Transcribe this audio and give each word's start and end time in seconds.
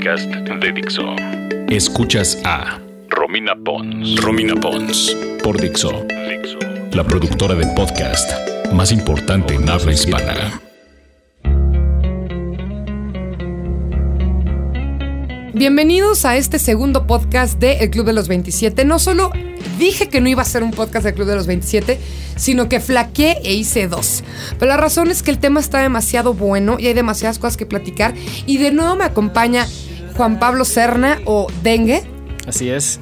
podcast 0.00 0.30
de 0.30 0.72
Dixo. 0.72 1.02
Escuchas 1.68 2.40
a 2.44 2.80
Romina 3.10 3.54
Pons. 3.54 4.18
Romina 4.22 4.54
Pons. 4.54 5.14
Por 5.44 5.60
Dixo. 5.60 5.90
Dixo. 6.26 6.58
La 6.92 7.04
productora 7.04 7.54
de 7.54 7.66
podcast 7.76 8.30
más 8.72 8.92
importante 8.92 9.54
en 9.54 9.68
habla 9.68 9.92
hispana. 9.92 10.58
Bienvenidos 15.52 16.24
a 16.24 16.38
este 16.38 16.58
segundo 16.58 17.06
podcast 17.06 17.58
de 17.58 17.80
El 17.80 17.90
Club 17.90 18.06
de 18.06 18.14
los 18.14 18.28
27. 18.28 18.86
No 18.86 18.98
solo 18.98 19.30
dije 19.78 20.08
que 20.08 20.22
no 20.22 20.30
iba 20.30 20.40
a 20.40 20.46
ser 20.46 20.62
un 20.62 20.70
podcast 20.70 21.04
del 21.04 21.14
Club 21.14 21.26
de 21.26 21.34
los 21.34 21.46
27, 21.46 21.98
sino 22.36 22.70
que 22.70 22.80
flaqueé 22.80 23.36
e 23.44 23.52
hice 23.52 23.86
dos. 23.86 24.24
Pero 24.58 24.70
la 24.70 24.78
razón 24.78 25.10
es 25.10 25.22
que 25.22 25.30
el 25.30 25.38
tema 25.38 25.60
está 25.60 25.80
demasiado 25.80 26.32
bueno 26.32 26.78
y 26.78 26.86
hay 26.86 26.94
demasiadas 26.94 27.38
cosas 27.38 27.58
que 27.58 27.66
platicar. 27.66 28.14
Y 28.46 28.56
de 28.56 28.70
nuevo 28.70 28.96
me 28.96 29.04
acompaña 29.04 29.66
Juan 30.20 30.38
Pablo 30.38 30.66
Serna 30.66 31.18
o 31.24 31.46
Dengue. 31.62 32.02
Así 32.46 32.68
es. 32.68 33.00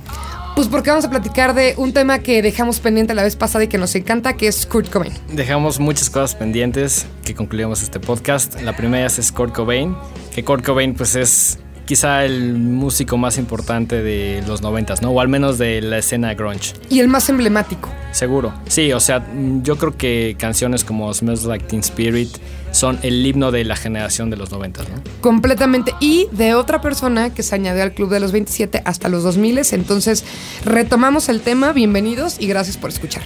Pues 0.55 0.69
porque 0.69 0.91
vamos 0.91 1.05
a 1.05 1.11
platicar 1.11 1.53
de 1.53 1.75
un 1.77 1.93
tema 1.93 2.21
que 2.21 2.43
dejamos 2.43 2.79
pendiente 2.79 3.13
la 3.13 3.25
vez 3.25 3.35
pasada 3.35 3.65
y 3.65 3.67
que 3.67 3.77
nos 3.77 3.93
encanta, 3.97 4.35
que 4.35 4.47
es 4.47 4.67
Kurt 4.67 4.89
Cobain. 4.89 5.13
Dejamos 5.33 5.81
muchas 5.81 6.11
cosas 6.11 6.37
pendientes 6.37 7.09
que 7.25 7.35
concluimos 7.35 7.83
este 7.83 7.99
podcast. 7.99 8.61
La 8.63 8.77
primera 8.77 9.09
es 9.09 9.33
Kurt 9.33 9.53
Cobain, 9.53 9.97
que 10.33 10.45
Kurt 10.45 10.65
Cobain 10.65 10.95
pues 10.95 11.17
es 11.17 11.59
quizá 11.87 12.25
el 12.25 12.55
músico 12.55 13.17
más 13.17 13.37
importante 13.37 14.01
de 14.01 14.45
los 14.47 14.63
noventas, 14.63 15.03
¿no? 15.03 15.11
O 15.11 15.21
al 15.21 15.27
menos 15.27 15.59
de 15.59 15.81
la 15.81 15.99
escena 15.99 16.35
grunge. 16.35 16.75
Y 16.89 17.01
el 17.01 17.09
más 17.09 17.29
emblemático. 17.31 17.89
Seguro. 18.13 18.53
Sí, 18.67 18.93
o 18.93 19.01
sea, 19.01 19.27
yo 19.63 19.77
creo 19.77 19.97
que 19.97 20.37
canciones 20.39 20.85
como 20.85 21.13
Smells 21.13 21.45
Like 21.45 21.67
Teen 21.67 21.81
Spirit 21.81 22.31
son 22.71 22.99
el 23.03 23.25
himno 23.25 23.51
de 23.51 23.65
la 23.65 23.77
generación 23.77 24.31
de 24.31 24.37
los 24.37 24.51
noventas, 24.51 24.89
¿no? 24.89 25.03
Completamente. 25.21 25.95
Y 26.01 26.29
de 26.33 26.55
otra 26.55 26.81
persona 26.81 27.33
que 27.33 27.43
se 27.43 27.55
añadió 27.55 27.83
al 27.83 27.93
club 27.93 28.11
de 28.11 28.21
los 28.21 28.33
27 28.33 28.83
hasta 28.85 29.09
los 29.09 29.23
2000. 29.23 29.61
Entonces, 29.73 30.25
retomamos 30.65 31.29
el 31.29 31.41
tema. 31.41 31.73
Bienvenidos 31.73 32.37
y 32.41 32.47
gracias 32.47 32.77
por 32.77 32.91
escuchar 32.91 33.23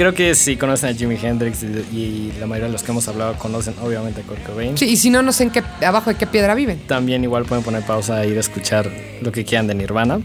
creo 0.00 0.14
que 0.14 0.34
si 0.34 0.56
conocen 0.56 0.88
a 0.88 0.94
Jimi 0.94 1.18
Hendrix 1.22 1.62
y, 1.62 2.32
la 2.40 2.46
mayoría 2.46 2.68
de 2.68 2.72
los 2.72 2.82
que 2.82 2.90
hemos 2.90 3.06
hablado 3.06 3.34
conocen 3.34 3.74
obviamente 3.82 4.22
a 4.22 4.24
Kurt 4.24 4.42
Cobain. 4.44 4.78
Sí, 4.78 4.86
y 4.86 4.96
si 4.96 5.10
no, 5.10 5.20
no 5.20 5.30
sé 5.30 5.42
en 5.42 5.50
qué, 5.50 5.62
abajo 5.84 6.08
de 6.08 6.16
qué 6.16 6.26
piedra 6.26 6.54
viven. 6.54 6.78
También 6.86 7.22
igual 7.22 7.44
pueden 7.44 7.62
poner 7.62 7.82
pausa 7.82 8.24
e 8.24 8.30
ir 8.30 8.38
a 8.38 8.40
escuchar 8.40 8.90
lo 9.20 9.30
que 9.30 9.44
quieran 9.44 9.66
de 9.66 9.74
Nirvana. 9.74 10.22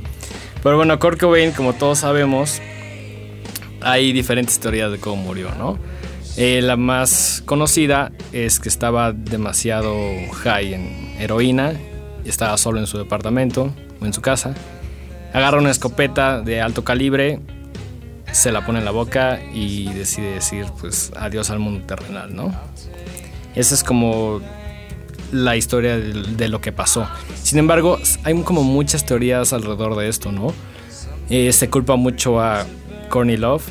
Pero 0.63 0.77
bueno, 0.77 0.97
Kurt 0.97 1.19
Cobain, 1.19 1.51
como 1.51 1.73
todos 1.73 1.99
sabemos, 1.99 2.61
hay 3.85 4.11
diferentes 4.11 4.59
teorías 4.59 4.91
de 4.91 4.97
cómo 4.97 5.23
murió, 5.23 5.51
¿no? 5.57 5.77
Eh, 6.35 6.61
la 6.61 6.75
más 6.75 7.41
conocida 7.45 8.11
es 8.33 8.59
que 8.59 8.67
estaba 8.67 9.13
demasiado 9.13 9.95
high 10.43 10.73
en 10.73 11.15
heroína 11.17 11.73
estaba 12.25 12.57
solo 12.57 12.79
en 12.79 12.87
su 12.87 12.97
departamento 12.97 13.71
o 14.01 14.05
en 14.05 14.11
su 14.11 14.21
casa. 14.21 14.53
Agarra 15.33 15.59
una 15.59 15.71
escopeta 15.71 16.41
de 16.41 16.61
alto 16.61 16.83
calibre 16.83 17.39
se 18.31 18.51
la 18.51 18.65
pone 18.65 18.79
en 18.79 18.85
la 18.85 18.91
boca 18.91 19.39
y 19.53 19.85
decide 19.93 20.33
decir 20.33 20.65
pues 20.81 21.11
adiós 21.15 21.51
al 21.51 21.59
mundo 21.59 21.85
terrenal, 21.85 22.35
¿no? 22.35 22.53
Esa 23.55 23.75
es 23.75 23.83
como 23.83 24.41
la 25.31 25.55
historia 25.55 25.97
de, 25.97 26.49
lo 26.49 26.59
que 26.59 26.73
pasó. 26.73 27.07
Sin 27.41 27.59
embargo, 27.59 27.97
hay 28.23 28.33
como 28.41 28.63
muchas 28.63 29.05
teorías 29.05 29.53
alrededor 29.53 29.95
de 29.95 30.09
esto, 30.09 30.33
¿no? 30.33 30.53
Eh, 31.29 31.53
se 31.53 31.69
culpa 31.69 31.95
mucho 31.95 32.41
a 32.41 32.65
Courtney 33.09 33.37
Love. 33.37 33.63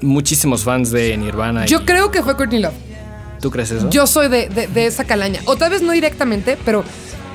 Muchísimos 0.00 0.64
fans 0.64 0.90
de 0.90 1.16
Nirvana. 1.16 1.66
Yo 1.66 1.84
creo 1.84 2.10
que 2.10 2.22
fue 2.22 2.36
Courtney 2.36 2.60
Love. 2.60 2.74
¿Tú 3.40 3.50
crees 3.50 3.70
eso? 3.70 3.88
Yo 3.90 4.06
soy 4.06 4.28
de, 4.28 4.48
de 4.48 4.86
esa 4.86 5.04
calaña. 5.04 5.40
O 5.46 5.56
tal 5.56 5.70
vez 5.70 5.82
no 5.82 5.92
directamente, 5.92 6.58
pero 6.64 6.84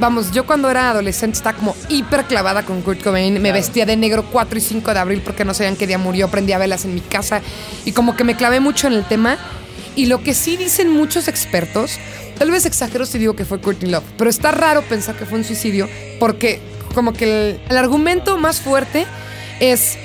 Vamos, 0.02 0.32
yo 0.32 0.48
cuando 0.48 0.68
era 0.72 0.90
adolescente 0.90 1.38
estaba 1.38 1.56
como 1.56 1.76
hiper 1.88 2.24
clavada 2.24 2.64
con 2.64 2.82
Kurt 2.82 3.04
Cobain. 3.04 3.40
Me 3.40 3.52
vestía 3.52 3.86
de 3.86 3.96
negro 3.96 4.26
4 4.32 4.58
y 4.58 4.62
5 4.62 4.96
de 4.96 5.00
abril 5.00 5.22
porque 5.24 5.46
no 5.46 5.54
sabían 5.54 5.76
qué 5.76 5.86
día 5.86 6.00
murió. 6.00 6.28
Prendía 6.28 6.58
velas 6.58 6.86
en 6.86 6.96
mi 6.96 7.02
casa 7.02 7.42
y 7.86 7.92
como 7.92 8.16
que 8.16 8.24
me 8.24 8.36
clavé 8.36 8.60
mucho 8.60 8.88
en 8.88 8.94
el 8.94 9.06
tema. 9.06 9.38
Y 9.96 10.08
lo 10.08 10.24
que 10.24 10.34
sí 10.34 10.58
dicen 10.58 10.90
muchos 10.90 11.28
expertos, 11.28 12.00
tal 12.40 12.50
vez 12.50 12.66
exagero 12.66 13.06
si 13.06 13.20
digo 13.20 13.36
que 13.36 13.46
fue 13.46 13.62
Courtney 13.62 13.92
Love, 13.92 14.04
pero 14.18 14.28
está 14.28 14.50
raro 14.50 14.82
pensar 14.82 15.16
que 15.16 15.28
fue 15.28 15.38
un 15.38 15.44
suicidio 15.44 15.88
porque 16.20 16.60
como 16.96 17.14
que 17.14 17.60
el 17.70 17.78
argumento 17.78 18.40
más 18.40 18.60
fuerte 18.60 19.06
es 19.60 20.00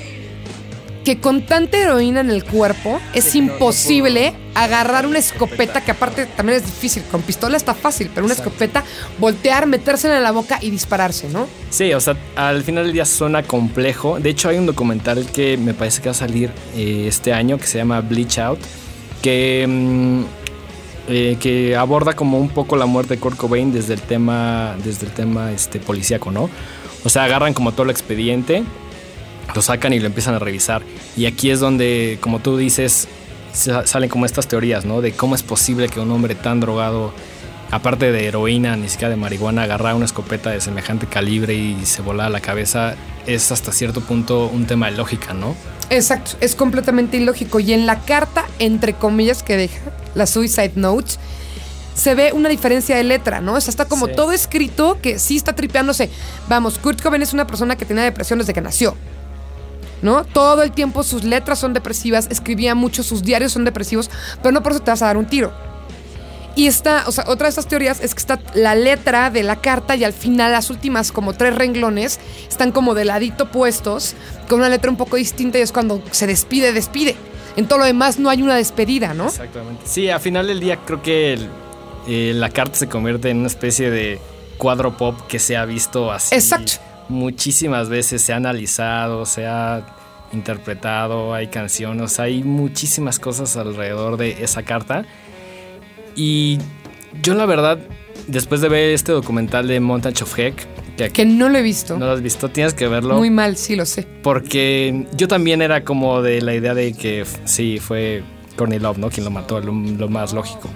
que 1.07 1.19
con 1.21 1.43
tanta 1.43 1.77
heroína 1.77 2.19
en 2.19 2.29
el 2.29 2.43
cuerpo 2.43 2.99
es 3.13 3.33
imposible 3.33 4.33
agarrar 4.53 5.05
una 5.05 5.19
escopeta, 5.19 5.79
que 5.79 5.91
aparte 5.91 6.25
también 6.25 6.57
es 6.57 6.65
difícil, 6.65 7.01
con 7.09 7.21
pistola 7.21 7.55
está 7.55 7.73
fácil, 7.73 8.11
pero 8.13 8.25
una 8.25 8.33
escopeta, 8.33 8.83
voltear, 9.17 9.67
meterse 9.67 10.13
en 10.13 10.21
la 10.21 10.33
boca 10.33 10.59
y 10.61 10.69
dispararse, 10.69 11.29
¿no? 11.29 11.47
Sí, 11.69 11.93
o 11.93 12.01
sea, 12.01 12.17
al 12.35 12.61
final 12.61 12.83
del 12.83 12.91
día 12.91 13.05
suena 13.05 13.41
complejo. 13.41 14.19
De 14.19 14.31
hecho, 14.31 14.49
hay 14.49 14.57
un 14.57 14.65
documental 14.65 15.25
que 15.31 15.55
me 15.55 15.73
parece 15.73 16.01
que 16.01 16.09
va 16.09 16.11
a 16.11 16.13
salir 16.13 16.51
eh, 16.75 17.05
este 17.07 17.31
año 17.31 17.57
que 17.57 17.67
se 17.67 17.77
llama 17.77 18.01
Bleach 18.01 18.39
Out, 18.39 18.59
que, 19.21 19.65
mm, 19.65 20.23
eh, 21.07 21.37
que 21.39 21.77
aborda 21.77 22.17
como 22.17 22.37
un 22.37 22.49
poco 22.49 22.75
la 22.75 22.85
muerte 22.85 23.13
de 23.13 23.21
Kurt 23.21 23.37
Cobain 23.37 23.71
desde 23.71 23.93
el 23.93 24.01
tema, 24.01 24.75
desde 24.83 25.05
el 25.05 25.13
tema 25.13 25.53
este, 25.53 25.79
policíaco, 25.79 26.31
¿no? 26.31 26.49
O 27.05 27.09
sea, 27.09 27.23
agarran 27.23 27.53
como 27.53 27.71
todo 27.71 27.83
el 27.83 27.91
expediente 27.91 28.65
lo 29.53 29.61
sacan 29.61 29.93
y 29.93 29.99
lo 29.99 30.07
empiezan 30.07 30.35
a 30.35 30.39
revisar. 30.39 30.81
Y 31.15 31.25
aquí 31.25 31.49
es 31.49 31.59
donde, 31.59 32.17
como 32.21 32.39
tú 32.39 32.57
dices, 32.57 33.07
salen 33.53 34.09
como 34.09 34.25
estas 34.25 34.47
teorías, 34.47 34.85
¿no? 34.85 35.01
De 35.01 35.13
cómo 35.13 35.35
es 35.35 35.43
posible 35.43 35.89
que 35.89 35.99
un 35.99 36.11
hombre 36.11 36.35
tan 36.35 36.59
drogado, 36.59 37.13
aparte 37.71 38.11
de 38.11 38.27
heroína, 38.27 38.75
ni 38.75 38.89
siquiera 38.89 39.09
de 39.09 39.15
marihuana, 39.15 39.63
agarra 39.63 39.95
una 39.95 40.05
escopeta 40.05 40.51
de 40.51 40.61
semejante 40.61 41.07
calibre 41.07 41.53
y 41.53 41.85
se 41.85 42.01
vola 42.01 42.29
la 42.29 42.39
cabeza. 42.39 42.95
Es 43.25 43.51
hasta 43.51 43.71
cierto 43.71 44.01
punto 44.01 44.47
un 44.47 44.65
tema 44.65 44.89
de 44.89 44.97
lógica, 44.97 45.33
¿no? 45.33 45.55
Exacto, 45.89 46.31
es 46.41 46.55
completamente 46.55 47.17
ilógico. 47.17 47.59
Y 47.59 47.73
en 47.73 47.85
la 47.85 48.01
carta, 48.01 48.45
entre 48.59 48.93
comillas, 48.93 49.41
que 49.43 49.57
deja, 49.57 49.79
la 50.15 50.27
Suicide 50.27 50.73
Notes, 50.75 51.19
se 51.95 52.13
ve 52.13 52.31
una 52.31 52.47
diferencia 52.49 52.95
de 52.95 53.03
letra, 53.03 53.41
¿no? 53.41 53.53
O 53.53 53.61
sea, 53.61 53.71
está 53.71 53.85
como 53.85 54.07
todo 54.07 54.31
escrito 54.31 54.99
que 55.01 55.17
sí 55.17 55.35
está 55.35 55.53
tripeándose. 55.53 56.09
Vamos, 56.47 56.77
Kurt 56.77 57.01
Cobain 57.01 57.23
es 57.23 57.33
una 57.33 57.47
persona 57.47 57.75
que 57.75 57.85
tiene 57.85 58.03
depresión 58.03 58.37
desde 58.37 58.53
que 58.53 58.61
nació. 58.61 58.95
¿No? 60.01 60.23
Todo 60.25 60.63
el 60.63 60.71
tiempo 60.71 61.03
sus 61.03 61.23
letras 61.23 61.59
son 61.59 61.73
depresivas, 61.73 62.27
escribía 62.29 62.75
mucho, 62.75 63.03
sus 63.03 63.23
diarios 63.23 63.51
son 63.51 63.65
depresivos, 63.65 64.09
pero 64.41 64.51
no 64.51 64.63
por 64.63 64.73
eso 64.73 64.81
te 64.81 64.91
vas 64.91 65.01
a 65.01 65.07
dar 65.07 65.17
un 65.17 65.25
tiro. 65.25 65.53
Y 66.55 66.65
está, 66.65 67.03
o 67.05 67.11
sea, 67.11 67.25
otra 67.27 67.45
de 67.45 67.49
estas 67.49 67.67
teorías 67.67 68.01
es 68.01 68.15
que 68.15 68.19
está 68.19 68.39
la 68.55 68.73
letra 68.73 69.29
de 69.29 69.43
la 69.43 69.57
carta 69.57 69.95
y 69.95 70.03
al 70.03 70.13
final 70.13 70.51
las 70.51 70.71
últimas 70.71 71.11
como 71.11 71.33
tres 71.33 71.55
renglones 71.55 72.19
están 72.49 72.71
como 72.71 72.95
de 72.95 73.05
ladito 73.05 73.51
puestos, 73.51 74.15
con 74.49 74.59
una 74.59 74.69
letra 74.69 74.89
un 74.89 74.97
poco 74.97 75.17
distinta 75.17 75.59
y 75.59 75.61
es 75.61 75.71
cuando 75.71 76.01
se 76.09 76.25
despide, 76.25 76.73
despide. 76.73 77.15
En 77.57 77.67
todo 77.67 77.79
lo 77.79 77.85
demás 77.85 78.17
no 78.17 78.31
hay 78.31 78.41
una 78.41 78.55
despedida, 78.55 79.13
¿no? 79.13 79.27
Exactamente. 79.27 79.83
Sí, 79.85 80.09
al 80.09 80.19
final 80.19 80.47
del 80.47 80.59
día 80.59 80.79
creo 80.83 81.03
que 81.03 81.37
eh, 82.07 82.31
la 82.33 82.49
carta 82.49 82.75
se 82.75 82.89
convierte 82.89 83.29
en 83.29 83.37
una 83.37 83.47
especie 83.47 83.91
de 83.91 84.19
cuadro 84.57 84.97
pop 84.97 85.15
que 85.27 85.37
se 85.37 85.57
ha 85.57 85.65
visto 85.65 86.11
así. 86.11 86.33
Exacto 86.33 86.86
muchísimas 87.09 87.89
veces 87.89 88.21
se 88.21 88.33
ha 88.33 88.37
analizado, 88.37 89.25
se 89.25 89.45
ha 89.45 89.85
interpretado, 90.33 91.33
hay 91.33 91.47
canciones, 91.47 92.19
hay 92.19 92.43
muchísimas 92.43 93.19
cosas 93.19 93.55
alrededor 93.57 94.17
de 94.17 94.43
esa 94.43 94.63
carta. 94.63 95.05
Y 96.15 96.59
yo 97.21 97.35
la 97.35 97.45
verdad, 97.45 97.79
después 98.27 98.61
de 98.61 98.69
ver 98.69 98.91
este 98.91 99.11
documental 99.11 99.67
de 99.67 99.79
Montage 99.79 100.23
of 100.23 100.37
Heck, 100.37 100.67
que, 101.13 101.25
no 101.25 101.47
lo 101.47 101.59
he 101.59 101.61
visto. 101.61 101.97
No 101.97 102.07
lo 102.07 102.11
has 102.11 102.21
visto, 102.21 102.49
tienes 102.49 102.73
que 102.73 102.87
verlo. 102.87 103.17
Muy 103.17 103.29
mal, 103.29 103.55
sí 103.55 103.75
lo 103.75 103.85
sé. 103.85 104.07
Porque 104.23 105.05
yo 105.15 105.27
también 105.27 105.61
era 105.61 105.83
como 105.83 106.23
de 106.23 106.41
la 106.41 106.55
idea 106.55 106.73
de 106.73 106.93
que 106.93 107.23
sí, 107.45 107.77
fue 107.79 108.23
Courtney 108.55 108.79
Love, 108.79 108.97
¿no? 108.97 109.09
Quien 109.09 109.23
lo 109.23 109.29
mató, 109.29 109.59
lo, 109.59 109.71
lo 109.71 110.09
más 110.09 110.33
lógico. 110.33 110.69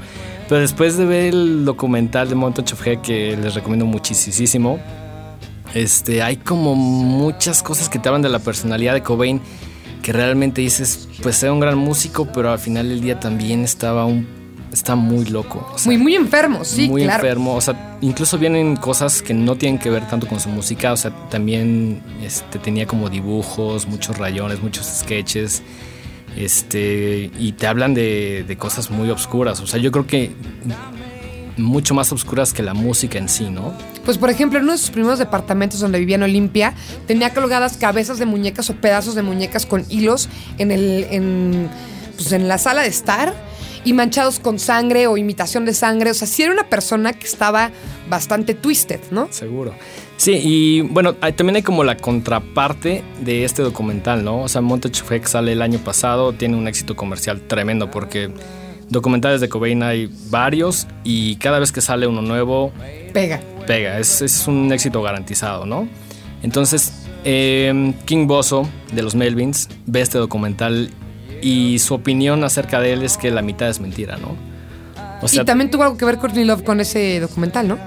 Pero 0.47 0.61
después 0.61 0.95
de 0.97 1.05
ver 1.05 1.33
el 1.33 1.65
documental 1.65 2.29
de 2.29 2.35
Montage 2.35 2.73
of 2.73 2.85
Heck, 2.85 3.01
que 3.01 3.35
les 3.35 3.55
recomiendo 3.55 3.85
muchísimo, 3.85 4.79
este, 5.73 6.21
hay 6.21 6.37
como 6.37 6.75
muchas 6.75 7.63
cosas 7.63 7.89
que 7.89 7.99
te 7.99 8.09
hablan 8.09 8.21
de 8.21 8.29
la 8.29 8.39
personalidad 8.39 8.93
de 8.93 9.03
Cobain 9.03 9.41
que 10.01 10.11
realmente 10.13 10.61
dices, 10.61 11.07
pues 11.21 11.41
era 11.43 11.53
un 11.53 11.59
gran 11.59 11.77
músico, 11.77 12.25
pero 12.33 12.51
al 12.51 12.59
final 12.59 12.89
del 12.89 13.01
día 13.01 13.19
también 13.19 13.63
estaba 13.63 14.05
un 14.05 14.41
está 14.71 14.95
muy 14.95 15.25
loco. 15.25 15.67
muy, 15.85 15.97
muy 15.97 16.15
enfermo, 16.15 16.63
sí, 16.63 16.87
muy 16.87 17.03
enfermo. 17.03 17.55
O 17.55 17.61
sea, 17.61 17.97
incluso 18.01 18.37
vienen 18.37 18.75
cosas 18.75 19.21
que 19.21 19.33
no 19.33 19.55
tienen 19.55 19.79
que 19.79 19.89
ver 19.89 20.07
tanto 20.07 20.27
con 20.27 20.39
su 20.39 20.49
música. 20.49 20.93
O 20.93 20.97
sea, 20.97 21.11
también 21.29 22.01
este, 22.23 22.59
tenía 22.59 22.87
como 22.87 23.09
dibujos, 23.09 23.87
muchos 23.87 24.17
rayones, 24.17 24.61
muchos 24.61 24.85
sketches. 24.85 25.61
Este, 26.37 27.29
y 27.37 27.51
te 27.53 27.67
hablan 27.67 27.93
de, 27.93 28.45
de 28.47 28.57
cosas 28.57 28.89
muy 28.89 29.09
obscuras. 29.09 29.59
O 29.59 29.67
sea, 29.67 29.79
yo 29.79 29.91
creo 29.91 30.07
que 30.07 30.31
mucho 31.57 31.93
más 31.93 32.11
oscuras 32.11 32.53
que 32.53 32.63
la 32.63 32.73
música 32.73 33.17
en 33.17 33.29
sí, 33.29 33.49
¿no? 33.49 33.73
Pues 34.05 34.17
por 34.17 34.29
ejemplo, 34.29 34.59
en 34.59 34.63
uno 34.63 34.73
de 34.73 34.77
sus 34.77 34.91
primeros 34.91 35.19
departamentos 35.19 35.79
donde 35.79 35.99
vivía 35.99 36.15
en 36.15 36.23
Olimpia, 36.23 36.73
tenía 37.07 37.33
colgadas 37.33 37.77
cabezas 37.77 38.19
de 38.19 38.25
muñecas 38.25 38.69
o 38.69 38.75
pedazos 38.75 39.15
de 39.15 39.21
muñecas 39.21 39.65
con 39.65 39.85
hilos 39.89 40.29
en 40.57 40.71
el 40.71 41.07
en, 41.11 41.69
pues 42.15 42.31
en 42.31 42.47
la 42.47 42.57
sala 42.57 42.81
de 42.81 42.89
estar 42.89 43.33
y 43.83 43.93
manchados 43.93 44.39
con 44.39 44.59
sangre 44.59 45.07
o 45.07 45.17
imitación 45.17 45.65
de 45.65 45.73
sangre. 45.73 46.11
O 46.11 46.13
sea, 46.13 46.27
sí 46.27 46.43
era 46.43 46.51
una 46.51 46.69
persona 46.69 47.13
que 47.13 47.25
estaba 47.25 47.71
bastante 48.09 48.53
twisted, 48.53 48.99
¿no? 49.11 49.27
Seguro. 49.31 49.73
Sí, 50.17 50.39
y 50.43 50.81
bueno, 50.81 51.15
también 51.15 51.55
hay 51.55 51.63
como 51.63 51.83
la 51.83 51.97
contraparte 51.97 53.03
de 53.21 53.43
este 53.43 53.63
documental, 53.63 54.23
¿no? 54.23 54.43
O 54.43 54.47
sea, 54.47 54.61
Montage 54.61 55.01
Fx 55.03 55.31
sale 55.31 55.53
el 55.53 55.63
año 55.63 55.79
pasado, 55.79 56.33
tiene 56.33 56.57
un 56.57 56.67
éxito 56.67 56.95
comercial 56.95 57.41
tremendo 57.41 57.89
porque 57.89 58.29
documentales 58.91 59.41
de 59.41 59.49
Cobain 59.49 59.81
hay 59.81 60.13
varios 60.29 60.87
y 61.03 61.37
cada 61.37 61.57
vez 61.59 61.71
que 61.71 61.81
sale 61.81 62.05
uno 62.05 62.21
nuevo... 62.21 62.71
Pega. 63.13 63.41
Pega, 63.65 63.97
es, 63.97 64.21
es 64.21 64.47
un 64.47 64.71
éxito 64.71 65.01
garantizado, 65.01 65.65
¿no? 65.65 65.87
Entonces, 66.43 66.93
eh, 67.23 67.93
King 68.05 68.27
Bosso 68.27 68.67
de 68.91 69.01
los 69.01 69.15
Melvins 69.15 69.69
ve 69.85 70.01
este 70.01 70.17
documental 70.17 70.89
y 71.41 71.79
su 71.79 71.93
opinión 71.93 72.43
acerca 72.43 72.79
de 72.79 72.93
él 72.93 73.03
es 73.03 73.17
que 73.17 73.31
la 73.31 73.41
mitad 73.41 73.69
es 73.69 73.79
mentira, 73.79 74.17
¿no? 74.17 74.35
O 75.21 75.27
sea, 75.27 75.43
y 75.43 75.45
también 75.45 75.69
tuvo 75.71 75.83
algo 75.83 75.97
que 75.97 76.05
ver 76.05 76.17
Courtney 76.17 76.45
Love 76.45 76.63
con 76.63 76.79
ese 76.79 77.19
documental, 77.19 77.67
¿no? 77.67 77.77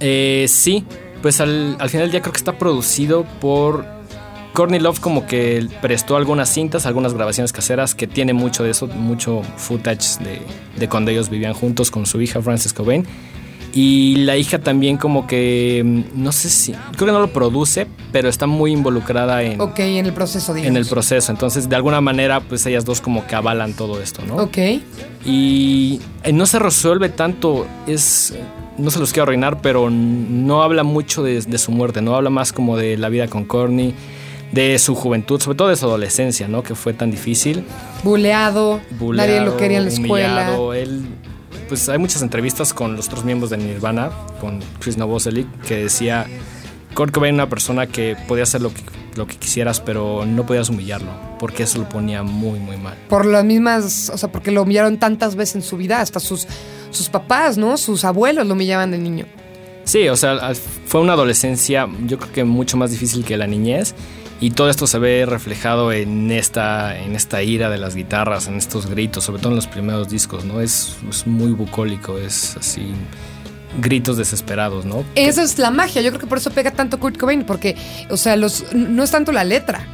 Eh, 0.00 0.46
sí, 0.48 0.84
pues 1.22 1.40
al, 1.40 1.76
final 1.78 2.04
del 2.04 2.10
día 2.10 2.20
creo 2.20 2.32
que 2.32 2.38
está 2.38 2.58
producido 2.58 3.24
por 3.40 3.84
Courtney 4.52 4.80
Love 4.80 5.00
como 5.00 5.26
que 5.26 5.66
prestó 5.80 6.16
algunas 6.16 6.48
cintas, 6.52 6.86
algunas 6.86 7.14
grabaciones 7.14 7.52
caseras 7.52 7.94
que 7.94 8.06
tiene 8.06 8.32
mucho 8.32 8.64
de 8.64 8.70
eso, 8.70 8.86
mucho 8.86 9.42
footage 9.56 10.18
de, 10.20 10.42
de 10.76 10.88
cuando 10.88 11.10
ellos 11.10 11.30
vivían 11.30 11.54
juntos 11.54 11.90
con 11.90 12.06
su 12.06 12.20
hija 12.20 12.42
Frances 12.42 12.72
Cobain. 12.72 13.06
Y 13.72 14.16
la 14.16 14.36
hija 14.36 14.58
también 14.58 14.96
como 14.96 15.26
que, 15.26 15.82
mm, 15.84 16.22
no 16.22 16.32
sé 16.32 16.50
si, 16.50 16.72
creo 16.72 17.06
que 17.06 17.12
no 17.12 17.20
lo 17.20 17.32
produce, 17.32 17.86
pero 18.10 18.28
está 18.28 18.46
muy 18.46 18.72
involucrada 18.72 19.42
en... 19.42 19.60
Ok, 19.60 19.78
en 19.80 20.06
el 20.06 20.12
proceso, 20.12 20.52
digamos. 20.52 20.76
En 20.76 20.76
el 20.76 20.86
proceso, 20.88 21.30
entonces 21.30 21.68
de 21.68 21.76
alguna 21.76 22.00
manera 22.00 22.40
pues 22.40 22.66
ellas 22.66 22.84
dos 22.84 23.00
como 23.00 23.26
que 23.26 23.36
avalan 23.36 23.74
todo 23.74 24.02
esto, 24.02 24.22
¿no? 24.26 24.36
Ok. 24.36 24.58
Y 25.24 26.00
eh, 26.24 26.32
no 26.32 26.46
se 26.46 26.58
resuelve 26.58 27.10
tanto, 27.10 27.66
es 27.86 28.34
no 28.76 28.90
se 28.90 28.98
los 28.98 29.12
quiero 29.12 29.24
arruinar, 29.24 29.60
pero 29.60 29.90
no 29.90 30.62
habla 30.62 30.82
mucho 30.82 31.22
de, 31.22 31.58
su 31.58 31.70
muerte, 31.70 32.00
no 32.00 32.16
habla 32.16 32.30
más 32.30 32.52
como 32.52 32.76
de 32.76 32.96
la 32.96 33.08
vida 33.08 33.28
con 33.28 33.44
Courtney, 33.44 33.94
de 34.52 34.78
su 34.78 34.94
juventud, 34.94 35.40
sobre 35.40 35.56
todo 35.56 35.68
de 35.68 35.76
su 35.76 35.86
adolescencia, 35.86 36.48
¿no? 36.48 36.62
Que 36.62 36.74
fue 36.74 36.92
tan 36.92 37.10
difícil. 37.10 37.64
Buleado, 38.02 38.80
nadie 39.12 39.40
lo 39.40 39.56
quería 39.56 39.78
en 39.78 39.84
la 39.84 39.90
escuela. 39.90 40.56
Él, 40.74 41.04
pues 41.68 41.88
hay 41.88 41.98
muchas 41.98 42.22
entrevistas 42.22 42.74
con 42.74 42.96
los 42.96 43.06
otros 43.06 43.24
miembros 43.24 43.50
de 43.50 43.58
Nirvana, 43.58 44.10
con 44.40 44.60
Chris 44.80 44.96
Novoselic, 44.96 45.46
que 45.62 45.76
decía, 45.76 46.26
Kurt 46.94 47.12
Cobain 47.12 47.34
era 47.34 47.44
una 47.44 47.50
persona 47.50 47.86
que 47.86 48.16
podía 48.26 48.42
hacer 48.42 48.60
lo 48.60 48.74
que, 48.74 48.82
lo 49.16 49.26
que 49.26 49.36
quisieras, 49.36 49.80
pero 49.80 50.24
no 50.26 50.46
podías 50.46 50.68
humillarlo, 50.68 51.10
porque 51.38 51.62
eso 51.62 51.78
lo 51.78 51.88
ponía 51.88 52.22
muy, 52.22 52.58
muy 52.58 52.76
mal. 52.76 52.96
Por 53.08 53.26
las 53.26 53.44
mismas, 53.44 54.10
o 54.12 54.18
sea, 54.18 54.32
porque 54.32 54.50
lo 54.50 54.62
humillaron 54.62 54.98
tantas 54.98 55.36
veces 55.36 55.56
en 55.56 55.62
su 55.62 55.76
vida, 55.76 56.00
hasta 56.00 56.18
sus 56.18 56.46
sus 56.90 57.08
papás, 57.08 57.56
¿no? 57.56 57.76
Sus 57.76 58.04
abuelos 58.04 58.46
lo 58.46 58.54
humillaban 58.54 58.90
de 58.90 58.98
niño. 58.98 59.26
Sí, 59.84 60.08
o 60.08 60.16
sea, 60.16 60.52
fue 60.86 61.00
una 61.00 61.14
adolescencia 61.14 61.88
yo 62.06 62.18
creo 62.18 62.32
que 62.32 62.44
mucho 62.44 62.76
más 62.76 62.90
difícil 62.90 63.24
que 63.24 63.36
la 63.36 63.46
niñez 63.46 63.94
y 64.40 64.50
todo 64.52 64.70
esto 64.70 64.86
se 64.86 64.98
ve 64.98 65.26
reflejado 65.26 65.92
en 65.92 66.30
esta, 66.30 66.98
en 66.98 67.14
esta 67.14 67.42
ira 67.42 67.68
de 67.68 67.76
las 67.76 67.94
guitarras, 67.94 68.46
en 68.48 68.56
estos 68.56 68.86
gritos, 68.86 69.24
sobre 69.24 69.40
todo 69.40 69.50
en 69.50 69.56
los 69.56 69.66
primeros 69.66 70.08
discos, 70.08 70.44
¿no? 70.46 70.60
Es, 70.62 70.96
muy 71.26 71.52
bucólico, 71.52 72.16
es 72.16 72.56
así 72.56 72.92
gritos 73.80 74.16
desesperados, 74.16 74.86
¿no? 74.86 75.04
Esa 75.14 75.42
es 75.42 75.58
la 75.58 75.70
magia, 75.70 76.00
yo 76.00 76.10
creo 76.10 76.20
que 76.20 76.26
por 76.26 76.38
eso 76.38 76.50
pega 76.50 76.70
tanto 76.70 76.98
Kurt 76.98 77.18
Cobain, 77.18 77.44
porque, 77.44 77.76
o 78.08 78.16
sea, 78.16 78.34
los, 78.36 78.72
no 78.72 79.02
es 79.02 79.10
tanto 79.10 79.30
la 79.30 79.44
letra, 79.44 79.86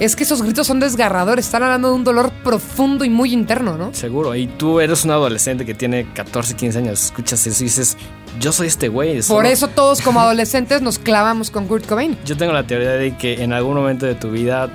es 0.00 0.16
que 0.16 0.24
esos 0.24 0.42
gritos 0.42 0.66
son 0.66 0.80
desgarradores, 0.80 1.46
están 1.46 1.62
hablando 1.62 1.88
de 1.88 1.94
un 1.94 2.04
dolor 2.04 2.32
profundo 2.42 3.04
y 3.04 3.10
muy 3.10 3.32
interno, 3.32 3.76
¿no? 3.76 3.94
Seguro, 3.94 4.34
y 4.34 4.46
tú 4.46 4.80
eres 4.80 5.04
un 5.04 5.10
adolescente 5.10 5.64
que 5.64 5.74
tiene 5.74 6.12
14, 6.12 6.54
15 6.54 6.78
años, 6.78 7.04
escuchas 7.04 7.46
eso 7.46 7.62
y 7.62 7.66
dices, 7.66 7.96
yo 8.40 8.52
soy 8.52 8.68
este 8.68 8.88
güey. 8.88 9.22
Por 9.22 9.46
eso 9.46 9.68
todos 9.68 10.00
como 10.00 10.20
adolescentes 10.20 10.82
nos 10.82 10.98
clavamos 10.98 11.50
con 11.50 11.66
Kurt 11.66 11.86
Cobain. 11.86 12.16
Yo 12.24 12.36
tengo 12.36 12.52
la 12.52 12.66
teoría 12.66 12.92
de 12.92 13.16
que 13.16 13.42
en 13.42 13.52
algún 13.52 13.74
momento 13.74 14.06
de 14.06 14.14
tu 14.14 14.30
vida, 14.30 14.68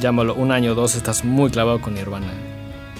llámalo 0.00 0.34
un 0.34 0.52
año 0.52 0.72
o 0.72 0.74
dos, 0.74 0.94
estás 0.94 1.24
muy 1.24 1.50
clavado 1.50 1.80
con 1.80 1.94
Nirvana. 1.94 2.32